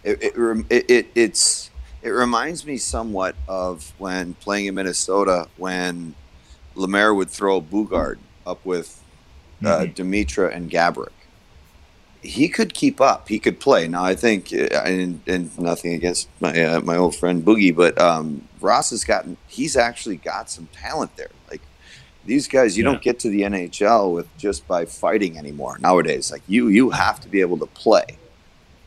[0.04, 0.36] It,
[0.70, 1.70] it, it, it's
[2.02, 6.16] it reminds me somewhat of when playing in Minnesota when
[6.76, 9.04] Lemaire would throw Boogaard up with
[9.64, 9.94] uh, mm-hmm.
[9.94, 11.12] Demitra and Gaborik.
[12.22, 13.30] He could keep up.
[13.30, 13.88] He could play.
[13.88, 18.00] Now I think, uh, and, and nothing against my uh, my old friend Boogie, but
[18.00, 19.38] um, Ross has gotten.
[19.48, 21.30] He's actually got some talent there.
[21.50, 21.62] Like
[22.26, 22.92] these guys, you yeah.
[22.92, 26.32] don't get to the NHL with just by fighting anymore nowadays.
[26.32, 28.18] Like you, you have to be able to play.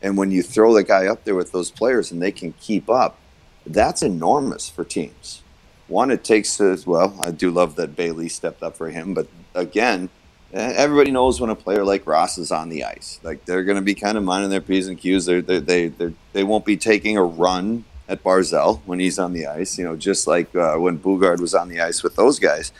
[0.01, 2.89] And when you throw the guy up there with those players and they can keep
[2.89, 3.17] up,
[3.65, 5.43] that's enormous for teams.
[5.87, 7.19] One, it takes as well.
[7.23, 10.09] I do love that Bailey stepped up for him, but again,
[10.53, 13.19] eh, everybody knows when a player like Ross is on the ice.
[13.23, 15.25] Like they're going to be kind of minding their p's and q's.
[15.25, 19.33] They're, they they they they won't be taking a run at Barzal when he's on
[19.33, 19.77] the ice.
[19.77, 22.71] You know, just like uh, when Boogaard was on the ice with those guys.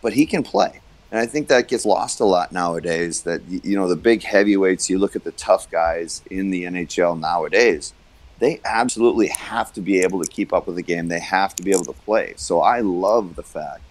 [0.00, 0.80] But he can play.
[1.14, 3.22] And I think that gets lost a lot nowadays.
[3.22, 4.90] That you know the big heavyweights.
[4.90, 7.94] You look at the tough guys in the NHL nowadays.
[8.40, 11.06] They absolutely have to be able to keep up with the game.
[11.06, 12.34] They have to be able to play.
[12.34, 13.82] So I love the fact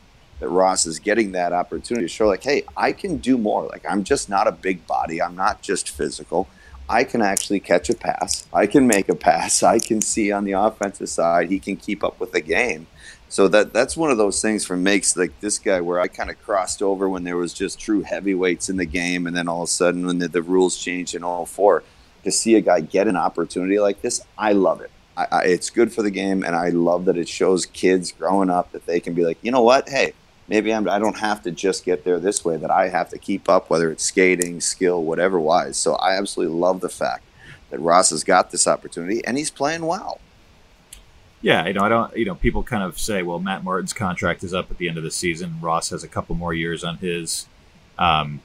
[0.42, 3.68] that Ross is getting that opportunity to show, like, hey, I can do more.
[3.68, 5.22] Like I'm just not a big body.
[5.22, 6.50] I'm not just physical.
[6.90, 8.46] I can actually catch a pass.
[8.52, 9.64] I can make a pass.
[9.64, 11.50] I can see on the offensive side.
[11.50, 12.86] He can keep up with the game.
[13.34, 16.30] So that that's one of those things for makes like this guy where I kind
[16.30, 19.63] of crossed over when there was just true heavyweights in the game, and then all
[19.63, 21.82] of a sudden when the, the rules changed in all four,
[22.26, 24.91] to see a guy get an opportunity like this, I love it.
[25.17, 28.52] I, I, it's good for the game, and I love that it shows kids growing
[28.52, 30.13] up that they can be like, you know what, hey,
[30.48, 33.17] maybe I'm, I don't have to just get there this way; that I have to
[33.17, 35.76] keep up, whether it's skating, skill, whatever wise.
[35.76, 37.24] So I absolutely love the fact
[37.72, 40.19] that Ross has got this opportunity, and he's playing well.
[41.44, 42.16] Yeah, you know, I don't.
[42.18, 44.98] You know, people kind of say, well, Matt Martin's contract is up at the end
[44.98, 45.60] of the season.
[45.62, 47.48] Ross has a couple more years on his.
[48.00, 48.42] Um,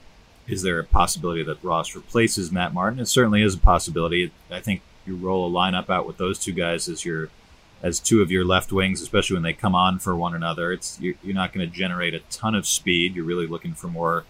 [0.49, 2.99] is there a possibility that Ross replaces Matt Martin?
[2.99, 4.33] It certainly is a possibility.
[4.51, 7.31] I think you roll a lineup out with those two guys as your
[7.85, 10.73] as two of your left wings, especially when they come on for one another.
[10.73, 13.15] It's you're, you're not going to generate a ton of speed.
[13.15, 14.25] You're really looking for more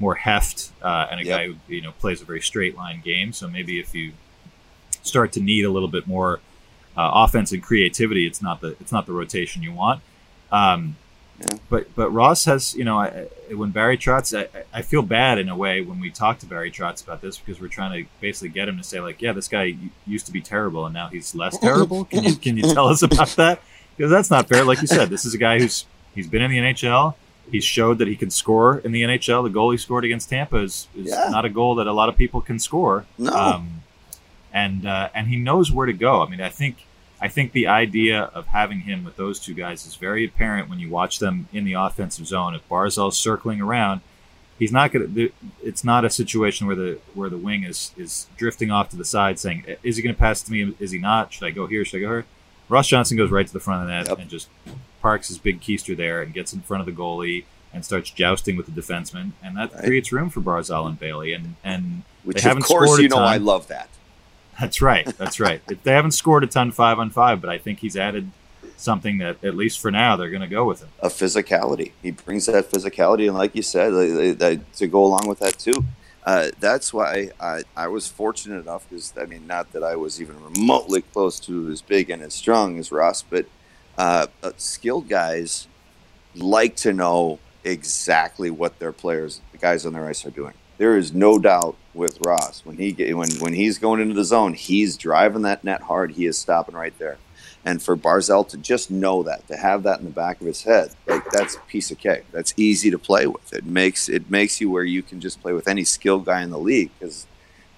[0.00, 1.36] more heft uh, and a Yep.
[1.38, 3.32] guy who you know plays a very straight line game.
[3.32, 4.12] So maybe if you
[5.02, 6.40] start to need a little bit more
[6.98, 10.00] uh, offense and creativity, it's not the it's not the rotation you want.
[10.52, 10.96] Um,
[11.40, 11.56] Yeah.
[11.70, 13.06] But but Ross has you know I,
[13.50, 16.40] I- when Barry Trotz, I, I- I feel bad in a way when we talk
[16.40, 19.22] to Barry Trotz about this because we're trying to basically get him to say like,
[19.22, 19.76] yeah, this guy
[20.14, 22.04] used to be terrible and now he's less terrible.
[22.06, 23.60] Can you can you tell us about that?
[23.96, 24.64] Because that's not fair.
[24.64, 27.14] Like you said, this is a guy who's he's been in the NHL.
[27.52, 29.42] He's showed that he can score in the NHL.
[29.44, 31.28] The goal he scored against Tampa is, is Yeah.
[31.30, 33.06] not a goal that a lot of people can score.
[33.16, 33.30] No.
[33.32, 33.82] Um,
[34.52, 36.20] and uh, and he knows where to go.
[36.22, 36.84] I mean, I think
[37.20, 40.78] I think the idea of having him with those two guys is very apparent when
[40.78, 42.54] you watch them in the offensive zone.
[42.54, 44.02] If Barzal's circling around,
[44.58, 45.30] he's not going to.
[45.62, 49.04] It's not a situation where the where the wing is is drifting off to the
[49.04, 50.74] side, saying, "Is he going to pass to me?
[50.78, 51.32] Is he not?
[51.32, 51.84] Should I go here?
[51.84, 52.26] Should I go here?"
[52.68, 54.18] Ross Johnston goes right to the front of the net Yep.
[54.18, 54.48] and just
[55.00, 58.56] parks his big keister there and gets in front of the goalie and starts jousting
[58.56, 59.84] with the defenseman, and that Right.
[59.84, 61.32] creates room for Barzal and Bailey.
[61.32, 63.24] And and Which, they of course, you know ton.
[63.28, 63.88] I love that.
[64.60, 65.06] That's right.
[65.18, 65.60] That's right.
[65.84, 68.30] They haven't scored a ton five on five, but I think he's added
[68.76, 70.88] something that, at least for now, they're going to go with him.
[71.00, 71.92] a physicality.
[72.02, 75.58] He brings that physicality, and like you said, like, that- to go along with that
[75.58, 75.84] too.
[76.24, 80.20] Uh, that's why I, I was fortunate enough because I mean, not that I was
[80.20, 83.46] even remotely close to as big and as strong as Ross, but
[83.96, 85.68] uh, uh, skilled guys
[86.34, 90.52] like to know exactly what their players, the guys on their ice, are doing.
[90.76, 94.24] There is no doubt with Ross when he get, when when he's going into the
[94.24, 96.12] zone, he's driving that net hard.
[96.12, 97.18] He is stopping right there.
[97.64, 100.62] And for Barzal to just know that, to have that in the back of his
[100.62, 102.24] head, like that's a piece of cake.
[102.32, 103.52] That's easy to play with.
[103.52, 106.50] It makes it makes you where you can just play with any skilled guy in
[106.50, 106.90] the league.
[106.98, 107.26] Because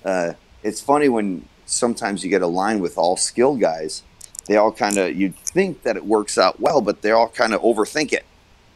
[0.04, 4.02] uh, it's funny when sometimes you get a line with all skilled guys,
[4.46, 7.54] they all kind of you'd think that it works out well, but they all kind
[7.54, 8.24] of overthink it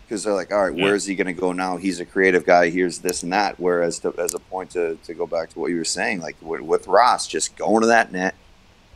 [0.04, 0.84] because they're like, all right, Yeah.
[0.84, 1.76] where is he going to go now?
[1.76, 2.70] He's a creative guy.
[2.70, 3.58] Here's this and that.
[3.58, 6.36] Whereas to, as a point to, to go back to what you were saying, like
[6.42, 8.34] with, with Ross, just going to that net,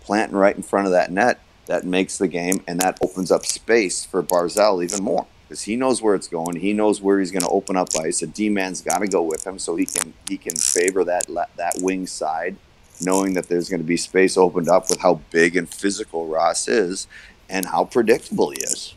[0.03, 3.45] planting right in front of that net, that makes the game and that opens up
[3.45, 6.57] space for Barzal even more because he knows where it's going.
[6.61, 8.23] He knows where he's going to open up ice.
[8.23, 11.27] A D man's got to go with him so he can he can favor that
[11.57, 12.57] that wing side,
[13.03, 16.69] knowing that there's going to be space opened up with how big and physical Ross
[16.69, 17.07] is
[17.51, 18.95] and how predictable he is.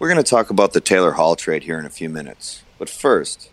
[0.00, 2.62] We're going to talk about the Taylor Hall trade here in a few minutes.
[2.78, 3.50] But first,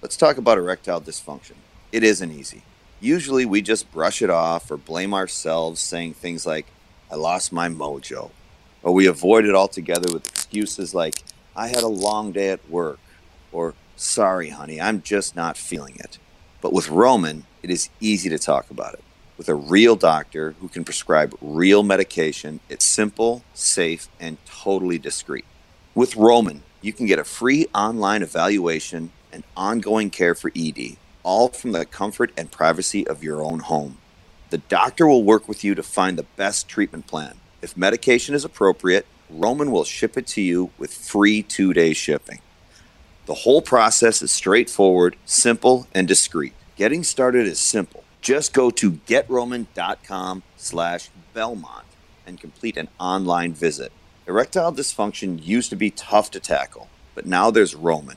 [0.00, 1.56] let's talk about erectile dysfunction.
[1.92, 2.62] It isn't easy.
[2.98, 6.64] Usually we just brush it off or blame ourselves, saying things like,
[7.10, 8.30] I lost my mojo.
[8.82, 11.22] Or we avoid it altogether with excuses like,
[11.54, 12.98] I had a long day at work.
[13.52, 16.18] Or, sorry, honey, I'm just not feeling it.
[16.62, 19.04] But with Roman, it is easy to talk about it.
[19.36, 25.44] With a real doctor who can prescribe real medication, it's simple, safe, and totally discreet.
[25.94, 31.48] With Roman, you can get a free online evaluation and ongoing care for ED, all
[31.48, 33.98] from the comfort and privacy of your own home.
[34.48, 37.34] The doctor will work with you to find the best treatment plan.
[37.60, 42.40] If medication is appropriate, Roman will ship it to you with free two day shipping.
[43.26, 46.54] The whole process is straightforward, simple, and discreet.
[46.74, 48.02] Getting started is simple.
[48.22, 51.84] Just go to getroman.com slash Belmont
[52.26, 53.92] and complete an online visit.
[54.32, 58.16] Erectile dysfunction used to be tough to tackle, but now there's Roman.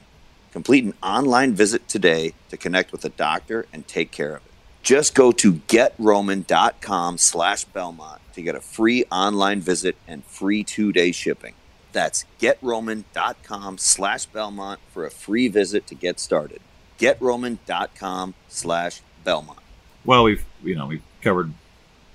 [0.54, 4.52] Complete an online visit today to connect with a doctor and take care of it.
[4.82, 11.12] Just go to getroman.com slash Belmont to get a free online visit and free two-day
[11.12, 11.54] shipping.
[11.92, 16.62] That's getroman.com slash Belmont for a free visit to get started.
[16.98, 19.60] getroman.com slash Belmont.
[20.06, 21.52] Well, we've you know we've covered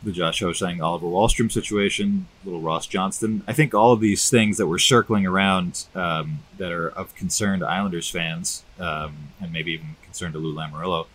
[0.02, 3.42] the Josh Hosang Oliver Wahlstrom situation, little Ross Johnston.
[3.46, 7.60] I think all of these things that were circling around um, that are of concern
[7.60, 11.06] to Islanders fans, um, and maybe even concern to Lou Lamoriello,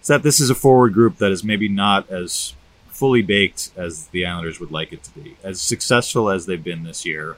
[0.00, 2.54] is that this is a forward group that is maybe not as
[2.88, 5.36] fully baked as the Islanders would like it to be.
[5.42, 7.36] As successful as they've been this year,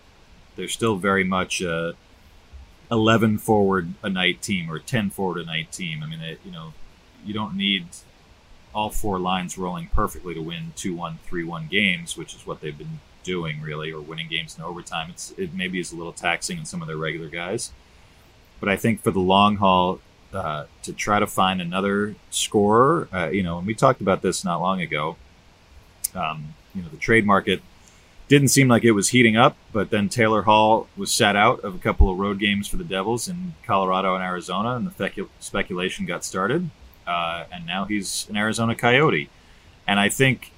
[0.56, 1.94] they're still very much a
[2.90, 6.02] 11 forward a night team or 10 forward a night team.
[6.02, 6.74] I mean, it, you know,
[7.24, 7.86] you don't need
[8.74, 13.00] all four lines rolling perfectly to win 2-1, 3-1 games, which is what they've been
[13.24, 15.10] doing really, or winning games in overtime.
[15.10, 17.72] It's it maybe is a little taxing on some of their regular guys,
[18.60, 20.00] but I think for the long haul,
[20.32, 24.44] uh, to try to find another scorer, uh, you know, and we talked about this
[24.44, 25.16] not long ago.
[26.14, 27.62] Um, you know, the trade market
[28.28, 31.74] didn't seem like it was heating up, but then Taylor Hall was sat out of
[31.74, 36.04] a couple of road games for the Devils in Colorado and Arizona, and the speculation
[36.04, 36.68] got started.
[37.08, 39.30] Uh, and now he's an Arizona Coyote.
[39.86, 40.52] And I think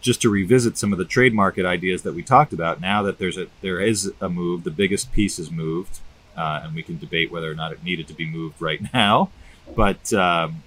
[0.00, 3.18] just to revisit some of the trade market ideas that we talked about, now that
[3.18, 6.00] there's a there is a move, the biggest piece is moved.
[6.36, 9.28] uh, and we can debate whether or not it needed to be moved right now.
[9.76, 10.62] But um,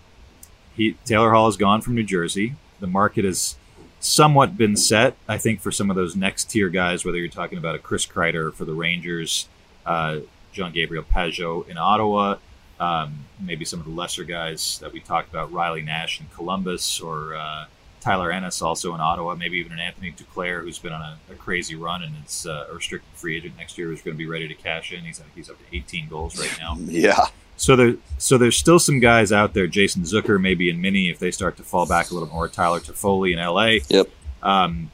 [0.75, 2.55] he Taylor Hall has gone from New Jersey.
[2.79, 3.55] The market has
[3.99, 7.03] somewhat been set, I think, for some of those next tier guys.
[7.03, 9.47] Whether you're talking about a Chris Kreider for the Rangers,
[9.85, 10.19] uh,
[10.53, 12.37] Jean Gabriel Pageau in Ottawa,
[12.79, 16.99] um, maybe some of the lesser guys that we talked about, Riley Nash in Columbus,
[16.99, 17.65] or uh,
[18.01, 21.35] Tyler Ennis also in Ottawa, maybe even an Anthony Duclair who's been on a, a
[21.35, 24.27] crazy run and is uh, a restricted free agent next year who's going to be
[24.27, 25.03] ready to cash in.
[25.03, 26.77] He's he's up to 18 goals right now.
[26.87, 27.25] Yeah.
[27.59, 29.65] So there, so there's still some guys out there.
[29.65, 32.47] Jason Zucker, maybe in Mini, if they start to fall back a little more.
[32.47, 33.83] Tyler Toffoli in LA.
[33.89, 34.09] Yep.
[34.43, 34.91] Um,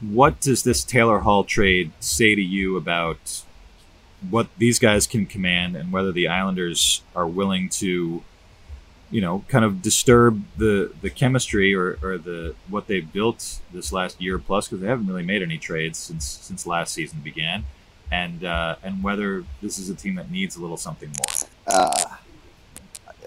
[0.00, 3.42] what does this Taylor Hall trade say to you about
[4.30, 8.22] what these guys can command and whether the Islanders are willing to,
[9.10, 13.92] you know, kind of disturb the the chemistry or, or the what they've built this
[13.92, 17.64] last year plus because they haven't really made any trades since since last season began,
[18.10, 21.48] and uh, and whether this is a team that needs a little something more.
[21.66, 22.16] Uh,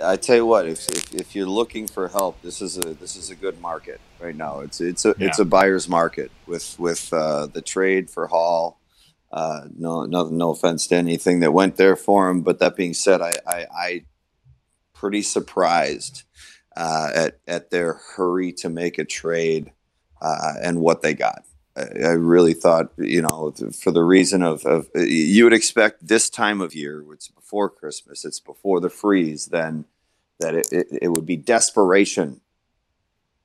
[0.04, 3.16] I tell you what, if, if, if you're looking for help, this is a this
[3.16, 4.62] is a good market right now.
[4.62, 5.28] It's it's a Yeah.
[5.28, 8.78] it's a buyer's market with with uh, the trade for Hall.
[9.32, 12.94] Uh, no, no, no offense to anything that went there for him, but that being
[12.94, 14.06] said, I, I, I
[14.94, 16.24] pretty surprised
[16.76, 19.72] uh, at at their hurry to make a trade
[20.22, 21.44] uh, and what they got.
[21.76, 26.30] I, I really thought, you know, for the reason of, of you would expect this
[26.30, 29.86] time of year, it's before Christmas, it's before the freeze, then
[30.40, 32.42] that it, it, it would be desperation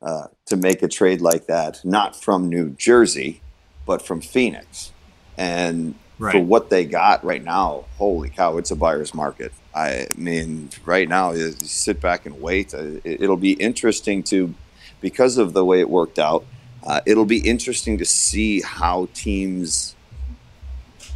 [0.03, 3.41] uh, to make a trade like that, not from New Jersey,
[3.87, 4.93] but from Phoenix.
[5.39, 5.95] And
[6.33, 9.53] for what they got right now, holy cow, it's a buyer's market.
[9.75, 12.73] I mean, right now, you sit back and wait.
[12.75, 14.55] Uh, it- It'll be interesting to,
[15.01, 16.45] because of the way it worked out,
[16.87, 19.95] uh, it'll be interesting to see how teams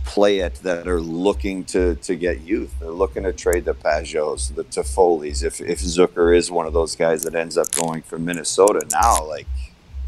[0.04, 2.74] play it that are looking to to get youth.
[2.80, 5.42] They're looking to trade the Pageaus, the Toffoli's.
[5.42, 9.24] If if Zucker is one of those guys that ends up going from Minnesota now,
[9.24, 9.46] like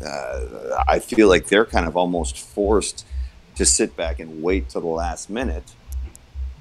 [0.05, 3.07] uh, I feel like they're kind of almost forced
[3.57, 5.65] to sit back and wait till the last minute.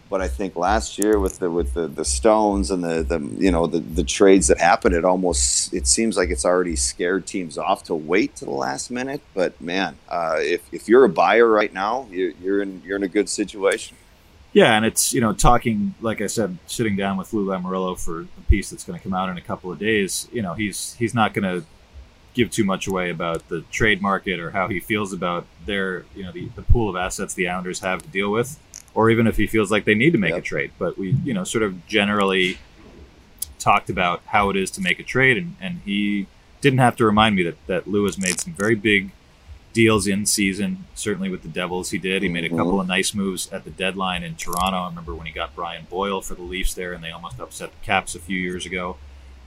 [0.10, 3.50] But I think last year with the with the, the Stones and the, the you
[3.50, 7.58] know the, the trades that happened, it almost it seems like it's already scared teams
[7.58, 9.22] off to wait to the last minute.
[9.34, 13.04] But man, uh, if, if you're a buyer right now, you're, you're in you're in
[13.04, 13.96] a good situation.
[14.52, 18.24] Yeah, and it's you know talking like I said, sitting down with Lou Lamoriello for
[18.24, 20.28] a piece that's going to come out in a couple of days.
[20.34, 21.66] You know, he's he's not going to
[22.34, 26.24] give too much away about the trade market or how he feels about their you
[26.24, 28.58] know the, the pool of assets the Islanders have to deal with,
[28.94, 30.72] or even if he feels like they need to make a trade.
[30.80, 32.58] But we you know sort of generally
[33.60, 36.28] talked about how it is to make a trade, and, and he
[36.62, 39.12] didn't have to remind me that that Lou has made some very big
[39.74, 40.86] deals in season.
[40.96, 42.24] Certainly with the Devils, he did.
[42.24, 42.58] He made a Mhm.
[42.58, 44.78] couple of nice moves at the deadline in Toronto.
[44.78, 47.72] I remember when he got Brian Boyle for the Leafs there, and they almost upset
[47.72, 48.98] the Caps a few years ago.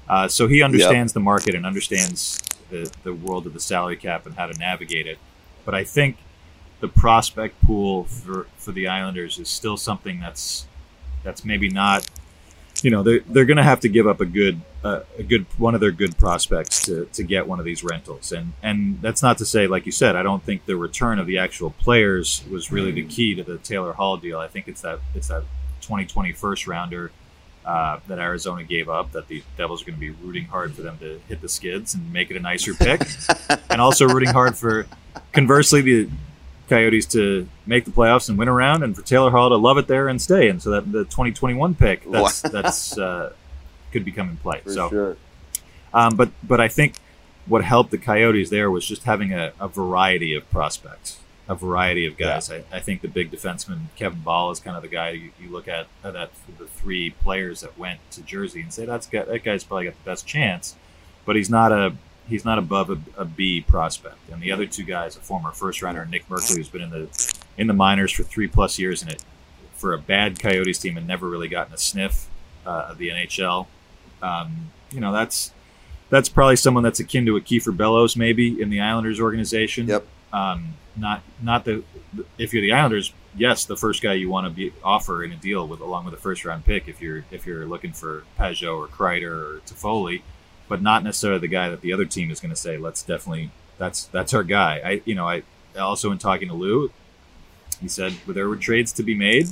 [0.08, 2.38] Uh, so he understands the market and understands
[2.70, 5.18] the, the world of the salary cap and how to navigate it.
[5.64, 6.18] But I think
[6.80, 10.66] the prospect pool for, for the Islanders is still something that's
[11.22, 12.06] that's maybe not
[12.82, 15.46] you know they're they're going to have to give up a good uh, a good
[15.56, 18.32] one of their good prospects to, to get one of these rentals.
[18.32, 21.26] And and that's not to say like you said I don't think the return of
[21.26, 24.38] the actual players was really the key to the Taylor Hall deal.
[24.38, 25.44] I think it's that it's that
[25.80, 27.10] 2020 first rounder
[27.64, 30.82] uh, that Arizona gave up that the Devils are going to be rooting hard for
[30.82, 33.00] them to hit the skids and make it a nicer pick
[33.70, 34.86] and also rooting hard for
[35.32, 36.08] conversely the
[36.68, 39.86] Coyotes to make the playoffs and win around, and for Taylor Hall to love it
[39.86, 40.48] there and stay.
[40.48, 43.32] And so that the 2021 pick that's that's uh,
[43.92, 44.60] could become in play.
[44.60, 45.16] For so, sure.
[45.92, 46.94] um, but but I think
[47.46, 51.18] what helped the Coyotes there was just having a, a variety of prospects,
[51.48, 52.50] a variety of guys.
[52.50, 55.50] I, I think the big defenseman Kevin Bahl is kind of the guy you, you
[55.50, 59.26] look at uh, that the three players that went to Jersey and say that's got,
[59.28, 60.76] that guy's probably got the best chance,
[61.24, 61.94] but he's not a
[62.28, 64.16] he's not above a, a B prospect.
[64.32, 67.34] And the other two guys, a former first rounder Nick Merkley, who's been in the
[67.58, 69.22] in the minors for three plus years, and it
[69.74, 72.28] for a bad Coyotes team and never really gotten a sniff
[72.64, 73.66] uh, of the NHL.
[74.22, 75.52] Um, you know that's
[76.08, 79.86] that's probably someone that's akin to a Kiefer Bellows, maybe in the Islanders organization.
[79.88, 80.06] Yep.
[80.34, 81.82] Um, not not the
[82.38, 85.36] if you're the Islanders, yes, the first guy you want to be offer in a
[85.36, 88.76] deal with, along with a first round pick, if you're if you're looking for Pageau
[88.78, 90.22] or Kreider or Toffoli,
[90.68, 93.50] but not necessarily the guy that the other team is going to say, let's definitely
[93.78, 94.80] that's that's our guy.
[94.84, 95.42] I you know I
[95.78, 96.90] also in talking to Lou,
[97.80, 99.46] he said well, there were trades to be made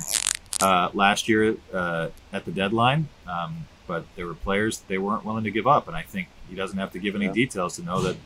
[0.60, 5.44] uh, last year uh, at the deadline, um, but there were players they weren't willing
[5.44, 7.32] to give up, and I think he doesn't have to give any Yeah.
[7.32, 8.16] details to know that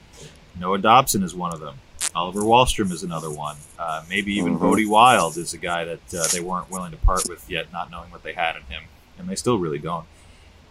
[0.60, 1.76] Noah Dobson is one of them.
[2.16, 3.56] Oliver Wahlstrom is another one.
[3.78, 4.60] Uh, maybe even Mhm.
[4.60, 7.90] Bode Wilde is a guy that uh, they weren't willing to part with yet, not
[7.90, 8.84] knowing what they had in him,
[9.18, 10.06] and they still really don't.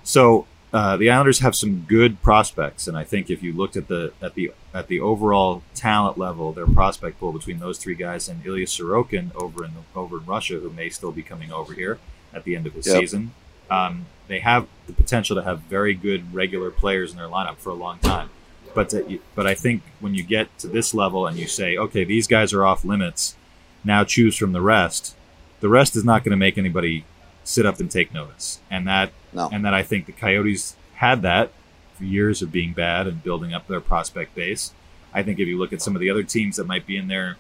[0.04, 3.88] So uh, the Islanders have some good prospects, and I think if you looked at
[3.88, 8.28] the at the at the overall talent level, their prospect pool between those three guys
[8.28, 11.74] and Ilya Sorokin over in the, over in Russia, who may still be coming over
[11.74, 12.00] here
[12.34, 12.98] at the end of his Yep.
[13.00, 13.32] season,
[13.72, 17.70] um, they have the potential to have very good regular players in their lineup for
[17.70, 18.30] a long time.
[18.76, 22.03] But to, but I think when you get to this level and you say, okay,
[22.03, 23.36] these guys are off limits,
[23.84, 25.15] now choose from the rest.
[25.61, 27.05] The rest is not going to make anybody
[27.43, 29.49] sit up and take notice, and that No.
[29.51, 31.51] and that I think the Coyotes had that
[31.95, 34.73] for years of being bad and building up their prospect base.
[35.13, 37.07] I think if you look at some of the other teams that might be in
[37.07, 37.38] there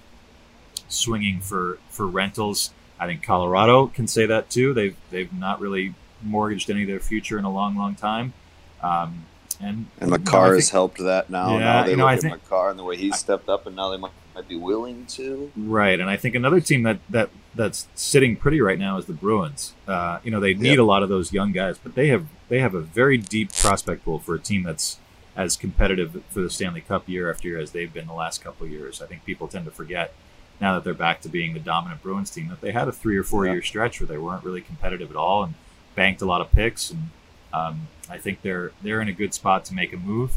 [0.87, 4.73] swinging for for rentals, I think Colorado can say that too.
[4.73, 8.33] They've they've not really mortgaged any of their future in a long, long time.
[8.81, 9.25] Um,
[9.61, 11.53] and And know, has helped that now.
[11.53, 13.49] Yeah, now they you know, look I at think- Makar and the way he's stepped
[13.49, 15.51] up, and now they might, might be willing to.
[15.55, 19.13] Right, and I think another team that that that's sitting pretty right now is the
[19.13, 19.73] Bruins.
[19.87, 20.79] Uh, you know, they need Yep.
[20.79, 24.03] a lot of those young guys, but they have they have a very deep prospect
[24.05, 24.97] pool for a team that's
[25.37, 28.65] as competitive for the Stanley Cup year after year as they've been the last couple
[28.65, 29.01] of years.
[29.01, 30.13] I think people tend to forget
[30.61, 33.17] now that they're back to being the dominant Bruins team that they had a three
[33.17, 33.53] or four Yeah.
[33.53, 35.53] year stretch where they weren't really competitive at all and
[35.93, 37.09] banked a lot of picks and
[37.55, 40.31] um, I think they're they're in a good spot to make a move.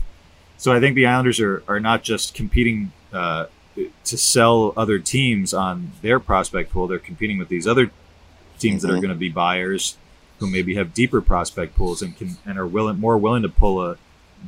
[0.56, 3.46] So I think the Islanders are, are not just competing uh,
[4.04, 6.86] to sell other teams on their prospect pool.
[6.88, 7.90] They're competing with these other
[8.58, 9.02] teams that are Mhm.
[9.02, 9.96] going to be buyers
[10.38, 13.84] who maybe have deeper prospect pools and can and are willing more willing to pull
[13.84, 13.96] a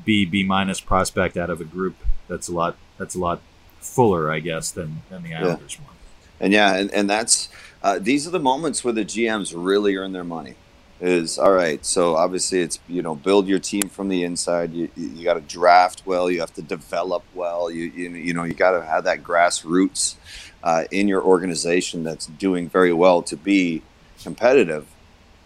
[0.05, 1.95] B B minus prospect out of a group
[2.29, 3.41] that's a lot that's a lot
[3.81, 5.95] fuller, I guess, than than the Islanders one.
[6.41, 7.49] And yeah, and, and that's
[7.83, 10.55] uh, these are the moments where the GMs really earn their money.
[11.01, 11.85] Is all right.
[11.87, 14.75] So obviously, it's you know build your team from the inside.
[14.75, 16.31] You you, got to draft well.
[16.31, 17.71] You have to develop well.
[17.71, 20.17] You you, you know you got to have that grassroots
[20.63, 23.81] uh, in your organization that's doing very well to be
[24.23, 24.87] competitive.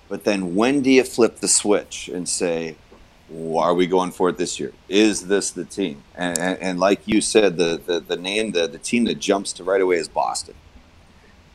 [0.08, 2.74] But then when do you flip the switch and say,
[3.28, 4.72] "Well, are we going for it this year?
[4.88, 6.02] Is this the team?
[6.16, 9.52] And, and, and like you said, the, the, the name, the, the team that jumps
[9.52, 10.56] to right away is Boston.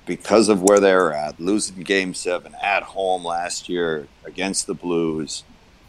[0.10, 5.44] Because of where they're at, losing game seven at home last year against the Blues,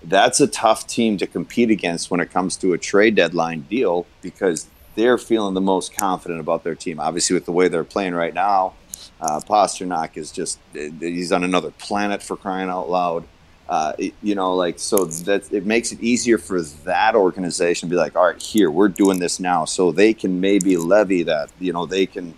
[0.05, 4.05] that's a tough team to compete against when it comes to a trade deadline deal
[4.21, 7.01] because they're feeling the most confident about their team.
[7.01, 8.75] Obviously, with the way they're playing right now,
[9.23, 13.25] uh, Pastrnak is just, he's on another planet for crying out loud.
[13.71, 17.97] Uh, you know, like so that it makes it easier for that organization to be
[17.97, 21.51] like, all right, here we're doing this now, so they can maybe levy that.
[21.59, 22.35] You know, they can,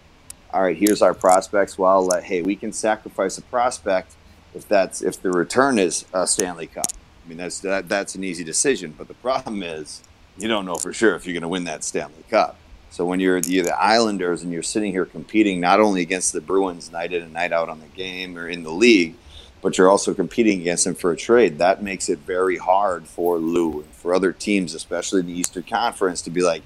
[0.52, 1.78] all right, here's our prospects.
[1.78, 4.14] Well, uh, hey, we can sacrifice a prospect
[4.54, 6.86] if that's if the return is a Stanley Cup.
[7.24, 10.02] I mean, that's that, that's an easy decision, but the problem is
[10.36, 12.56] you don't know for sure if you're going to win that Stanley Cup.
[12.90, 16.42] So when you're the, the Islanders and you're sitting here competing not only against the
[16.42, 19.14] Bruins night in and night out on the game or in the league,
[19.62, 21.56] but you're also competing against them for a trade.
[21.58, 26.20] That makes it very hard for Lou and for other teams, especially the Eastern Conference,
[26.22, 26.62] to be like,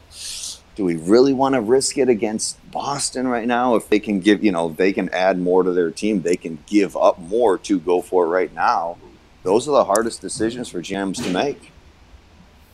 [0.77, 3.75] do we really want to risk it against Boston right now?
[3.75, 6.59] If they can give, you know, they can add more to their team, they can
[6.67, 8.99] give up more to go for it right now.
[9.43, 11.73] Those are the hardest decisions for GMs to make.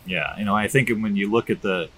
[0.05, 1.89] Yeah, you know, I think when you look at the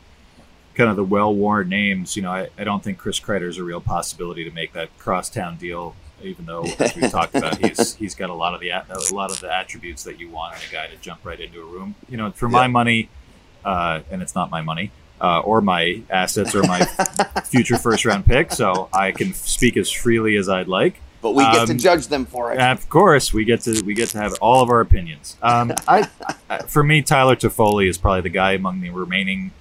[0.75, 3.65] kind of the well-worn names, you know, I, I don't think Chris Kreider is a
[3.65, 5.97] real possibility to make that crosstown deal.
[6.23, 9.15] Even though, as we talked about, he's he's got a lot of the a a
[9.15, 11.65] lot of the attributes that you want in a guy to jump right into a
[11.65, 11.95] room.
[12.09, 13.09] You know, for my money,
[13.65, 14.91] uh, and it's not my money
[15.21, 16.85] uh, or my assets or my
[17.45, 21.01] future first-round pick, so I can speak as freely as I'd like.
[21.23, 22.61] But we get to Um, judge them for it.
[22.61, 25.37] Of course, we get to we get to have all of our opinions.
[25.43, 26.07] Um, I,
[26.51, 29.53] I- for me, Tyler Toffoli is probably the guy among the remaining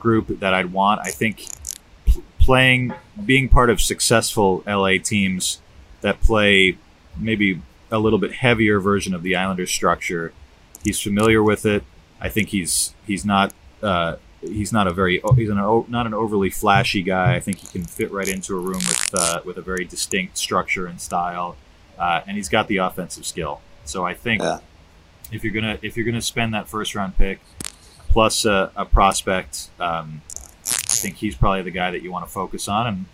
[0.00, 1.00] group that I'd want.
[1.04, 1.44] I think
[2.40, 2.92] playing,
[3.24, 5.60] being part of successful LA teams
[6.00, 6.76] that play
[7.16, 7.60] maybe
[7.90, 10.32] a little bit heavier version of the Islanders structure.
[10.82, 11.84] He's familiar with it.
[12.20, 13.52] I think he's he's not.
[13.82, 15.56] Uh, He's not a very he's an,
[15.88, 17.34] not an overly flashy guy.
[17.36, 20.36] I think he can fit right into a room with uh, with a very distinct
[20.36, 21.56] structure and style
[21.98, 23.60] uh, and he's got the offensive skill.
[23.84, 24.58] So I think Yeah.
[25.30, 27.40] if you're gonna if you're gonna spend that first round pick
[28.10, 30.22] plus a, a prospect, um,
[30.64, 33.04] I think he's probably the guy that you want to focus on, and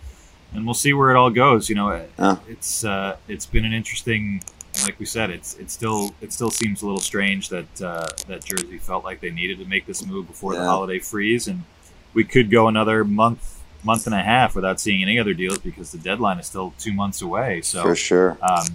[0.53, 1.69] and we'll see where it all goes.
[1.69, 2.37] You know, Yeah.
[2.47, 4.41] it's uh, it's been an interesting.
[4.83, 8.43] Like we said, it's it still it still seems a little strange that uh, that
[8.43, 11.63] Jersey felt like they needed to make this move before the holiday freeze, and
[12.13, 15.91] we could go another month month and a half without seeing any other deals because
[15.91, 17.61] the deadline is still two months away.
[17.61, 18.37] So for sure.
[18.41, 18.65] um,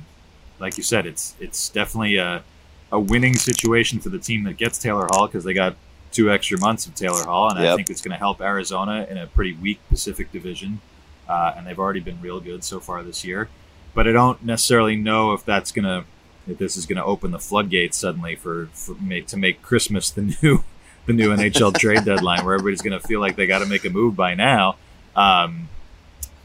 [0.59, 2.43] like you said, it's it's definitely a,
[2.91, 5.77] a winning situation for the team that gets Taylor Hall because they got
[6.13, 9.19] two extra months of Taylor Hall, and I think it's going to help Arizona in
[9.19, 10.81] a pretty weak Pacific Division,
[11.29, 13.49] uh, and they've already been real good so far this year.
[13.95, 16.05] But I don't necessarily know if that's to
[16.47, 20.11] if this is going to open the floodgates suddenly for, for make, to make Christmas
[20.11, 20.65] the new
[21.07, 23.85] the new NHL trade deadline, where everybody's going to feel like they got to make
[23.85, 24.77] a move by now.
[25.15, 25.69] Um,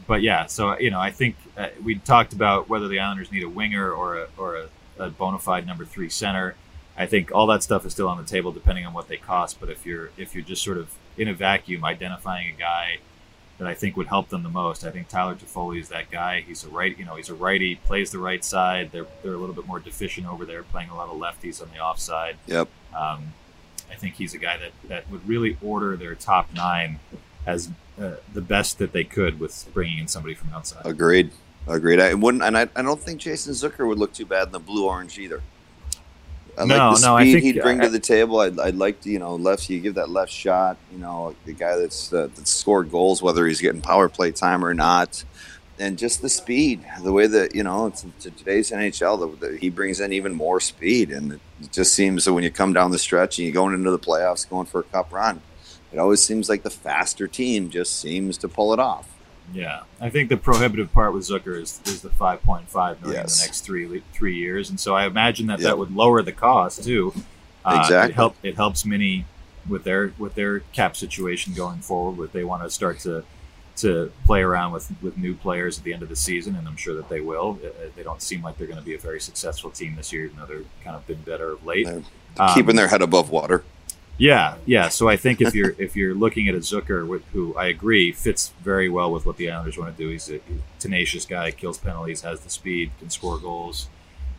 [0.06, 3.42] but yeah, so you know, I think uh, we talked about whether the Islanders need
[3.42, 6.54] a winger or a or a, a bona fide number three center.
[6.96, 9.60] I think all that stuff is still on the table, depending on what they cost.
[9.60, 12.98] But if you're if you're just sort of in a vacuum, identifying a guy
[13.60, 16.40] that I think would help them the most, I think Tyler Toffoli is that guy.
[16.40, 18.90] He's a right, you know, he's a righty, plays the right side.
[18.90, 21.68] They're they're a little bit more deficient over there, playing a lot of lefties on
[21.70, 22.38] the offside.
[22.46, 22.68] Yep.
[22.96, 23.34] Um,
[23.90, 27.00] I think he's a guy that, that would really order their top nine
[27.46, 27.68] as
[28.00, 30.86] uh, the best that they could with bringing in somebody from outside.
[30.86, 31.30] Agreed.
[31.66, 32.00] Agreed.
[32.00, 34.58] I wouldn't, and I, I don't think Jason Zucker would look too bad in the
[34.58, 35.42] blue orange either.
[36.60, 38.40] I No, like the no, I speed think- he'd bring I- to the table.
[38.40, 39.68] I'd, I'd like to, you know, left.
[39.70, 40.76] You give that left shot.
[40.92, 44.64] You know, the guy that's uh, that's scored goals, whether he's getting power play time
[44.64, 45.24] or not,
[45.78, 49.56] and just the speed, the way that you know, it's, to today's NHL, the, the,
[49.58, 51.40] he brings in even more speed, and it
[51.72, 54.48] just seems that when you come down the stretch and you're going into the playoffs,
[54.48, 55.40] going for a cup run,
[55.92, 59.08] it always seems like the faster team just seems to pull it off.
[59.52, 63.22] Yeah, I think the prohibitive part with Zucker is, is the five point five million
[63.22, 63.38] Yes.
[63.38, 65.66] in the next three three years, and so I imagine that Yep.
[65.68, 67.12] that would lower the cost too.
[67.64, 68.12] Uh, Exactly.
[68.12, 69.26] It, help, it helps many
[69.68, 72.24] with their with their cap situation going forward.
[72.24, 73.24] If they want to start to
[73.78, 76.76] to play around with with new players at the end of the season, and I'm
[76.76, 77.58] sure that they will.
[77.64, 80.26] Uh, They don't seem like they're going to be a very successful team this year,
[80.26, 81.86] even though they're kind of been better of late.
[81.86, 82.02] They're
[82.38, 83.64] Um, Keeping their head above water.
[84.20, 84.88] Yeah, yeah.
[84.90, 88.12] So I think if you're if you're looking at a Zucker, with, who I agree
[88.12, 90.10] fits very well with what the Islanders want to do.
[90.10, 90.40] He's a
[90.78, 93.88] tenacious guy, kills penalties, has the speed, can score goals.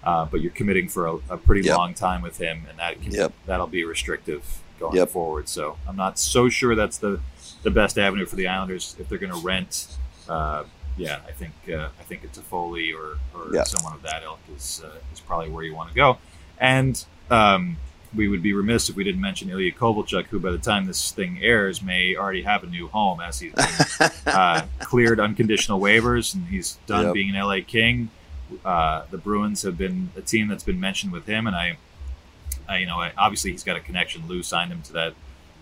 [0.04, 1.78] Uh, but you're committing for a, a pretty Yep.
[1.78, 3.34] long time with him, and that can, Yep.
[3.46, 4.44] that'll be restrictive
[4.80, 5.10] going Yep.
[5.10, 5.48] forward.
[5.50, 7.20] So I'm not so sure that's the
[7.64, 9.88] the best avenue for the Islanders if they're going to rent.
[10.30, 10.64] Uh,
[10.98, 14.40] yeah, I think uh, I think it's a Foley or, or someone of that ilk
[14.56, 16.18] is uh, is probably where you want to go.
[16.60, 17.78] And um,
[18.16, 21.12] we would be remiss if we didn't mention Ilya Kovalchuk, who by the time this
[21.12, 26.34] thing airs may already have a new home as he's been uh, cleared unconditional waivers
[26.34, 27.14] and he's done Yep.
[27.14, 28.10] being an LA King.
[28.66, 31.78] Uh, the Bruins have been a team that's been mentioned with him, and I,
[32.68, 34.28] I you know, I, obviously he's got a connection.
[34.28, 35.14] Lou signed him to that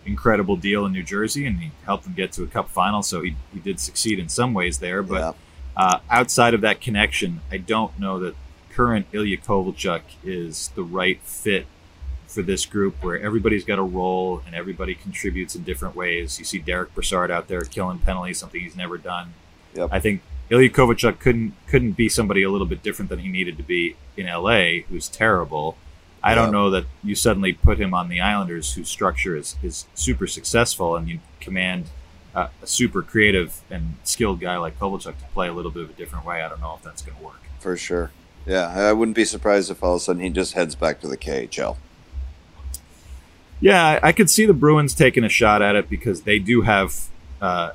[0.07, 3.03] incredible deal in New Jersey, and he helped them get to a Cup final.
[3.03, 5.35] So he, he did succeed in some ways there, but
[5.77, 8.33] uh, outside of that connection, I don't know that
[8.71, 11.67] current Ilya Kovalchuk is the right fit
[12.29, 16.37] for this group where everybody's got a role and everybody contributes in different ways.
[16.37, 19.33] You see Derek Brassard out there killing penalties, something he's never done.
[19.73, 19.89] Yep.
[19.91, 23.57] I think Ilya Kovalchuk couldn't couldn't be somebody a little bit different than he needed
[23.57, 25.75] to be in LA, who's terrible.
[26.21, 29.85] I don't know that you suddenly put him on the Islanders, whose structure is, is
[29.95, 31.85] super successful, and you command
[32.35, 35.89] a, a super creative and skilled guy like Kovalchuk to play a little bit of
[35.91, 36.41] a different way.
[36.41, 37.39] I don't know if that's going to work.
[37.59, 38.11] For sure.
[38.45, 41.07] Yeah, I wouldn't be surprised if all of a sudden he just heads back to
[41.07, 41.77] the KHL.
[43.61, 47.07] Yeah, I- could see the Bruins taking a shot at it because they do have
[47.41, 47.71] uh,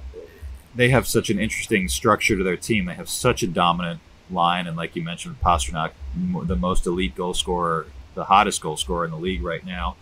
[0.74, 2.87] they have such an interesting structure to their team.
[2.87, 7.35] They have such a dominant line, and like you mentioned, Pastrnak, the most elite goal
[7.35, 9.97] scorer, the hottest goal scorer in the league right now.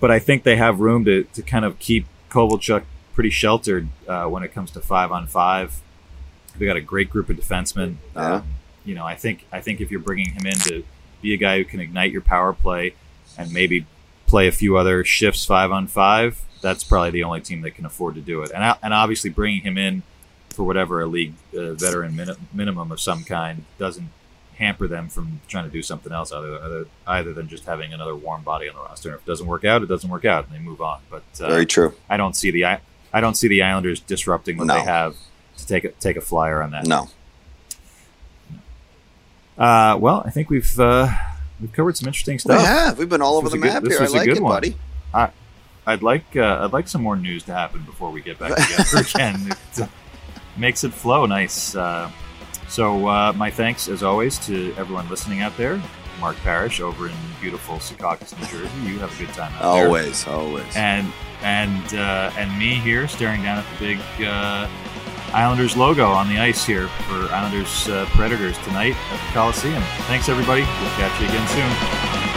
[0.00, 4.24] But I think they have room to, to kind of keep Kovalchuk pretty sheltered uh,
[4.26, 5.80] when it comes to five on five.
[6.58, 7.96] They got a great group of defensemen.
[8.16, 8.34] Yeah.
[8.36, 8.44] Um,
[8.84, 10.82] you know, I think I think if you're bringing him in to
[11.20, 12.94] be a guy who can ignite your power play
[13.36, 13.86] and maybe
[14.30, 17.84] play a few other shifts five on five, that's probably the only team that can
[17.84, 18.50] afford to do it.
[18.54, 20.02] And and obviously bringing him in
[20.50, 24.08] for whatever a league uh, veteran min- minimum of some kind doesn't
[24.56, 28.14] hamper them from trying to do something else other, other either than just having another
[28.14, 29.14] warm body on the roster.
[29.14, 31.00] If it doesn't work out, it doesn't work out, and they move on.
[31.10, 31.94] But uh, Very true.
[32.08, 32.80] I don't see the I,
[33.12, 34.74] I don't see the Islanders disrupting what No.
[34.74, 35.16] they have
[35.58, 36.86] to take a, take a flyer on that.
[36.86, 37.08] No.
[39.58, 41.08] Uh, well, I think we've uh,
[41.60, 42.58] we've covered some interesting stuff.
[42.60, 42.98] We have.
[42.98, 44.00] We've been all over the good- map here.
[44.00, 44.52] I like it, one.
[44.52, 44.76] buddy.
[45.86, 48.98] I'd like uh, I'd like some more news to happen before we get back together
[49.08, 49.50] again.
[49.72, 49.86] It uh,
[50.56, 51.74] makes it flow nice.
[51.74, 52.10] Uh,
[52.68, 55.82] so uh, my thanks as always to everyone listening out there.
[56.20, 58.78] Mark Parrish over in beautiful Secaucus, New Jersey.
[58.82, 59.86] You have a good time out there.
[59.86, 60.76] Always, always.
[60.76, 61.10] And
[61.42, 64.68] and uh, and me here staring down at the big uh,
[65.32, 69.82] Islanders logo on the ice here for Islanders uh, Predators tonight at the Coliseum.
[70.06, 70.62] Thanks everybody.
[70.62, 72.29] We'll catch you again soon.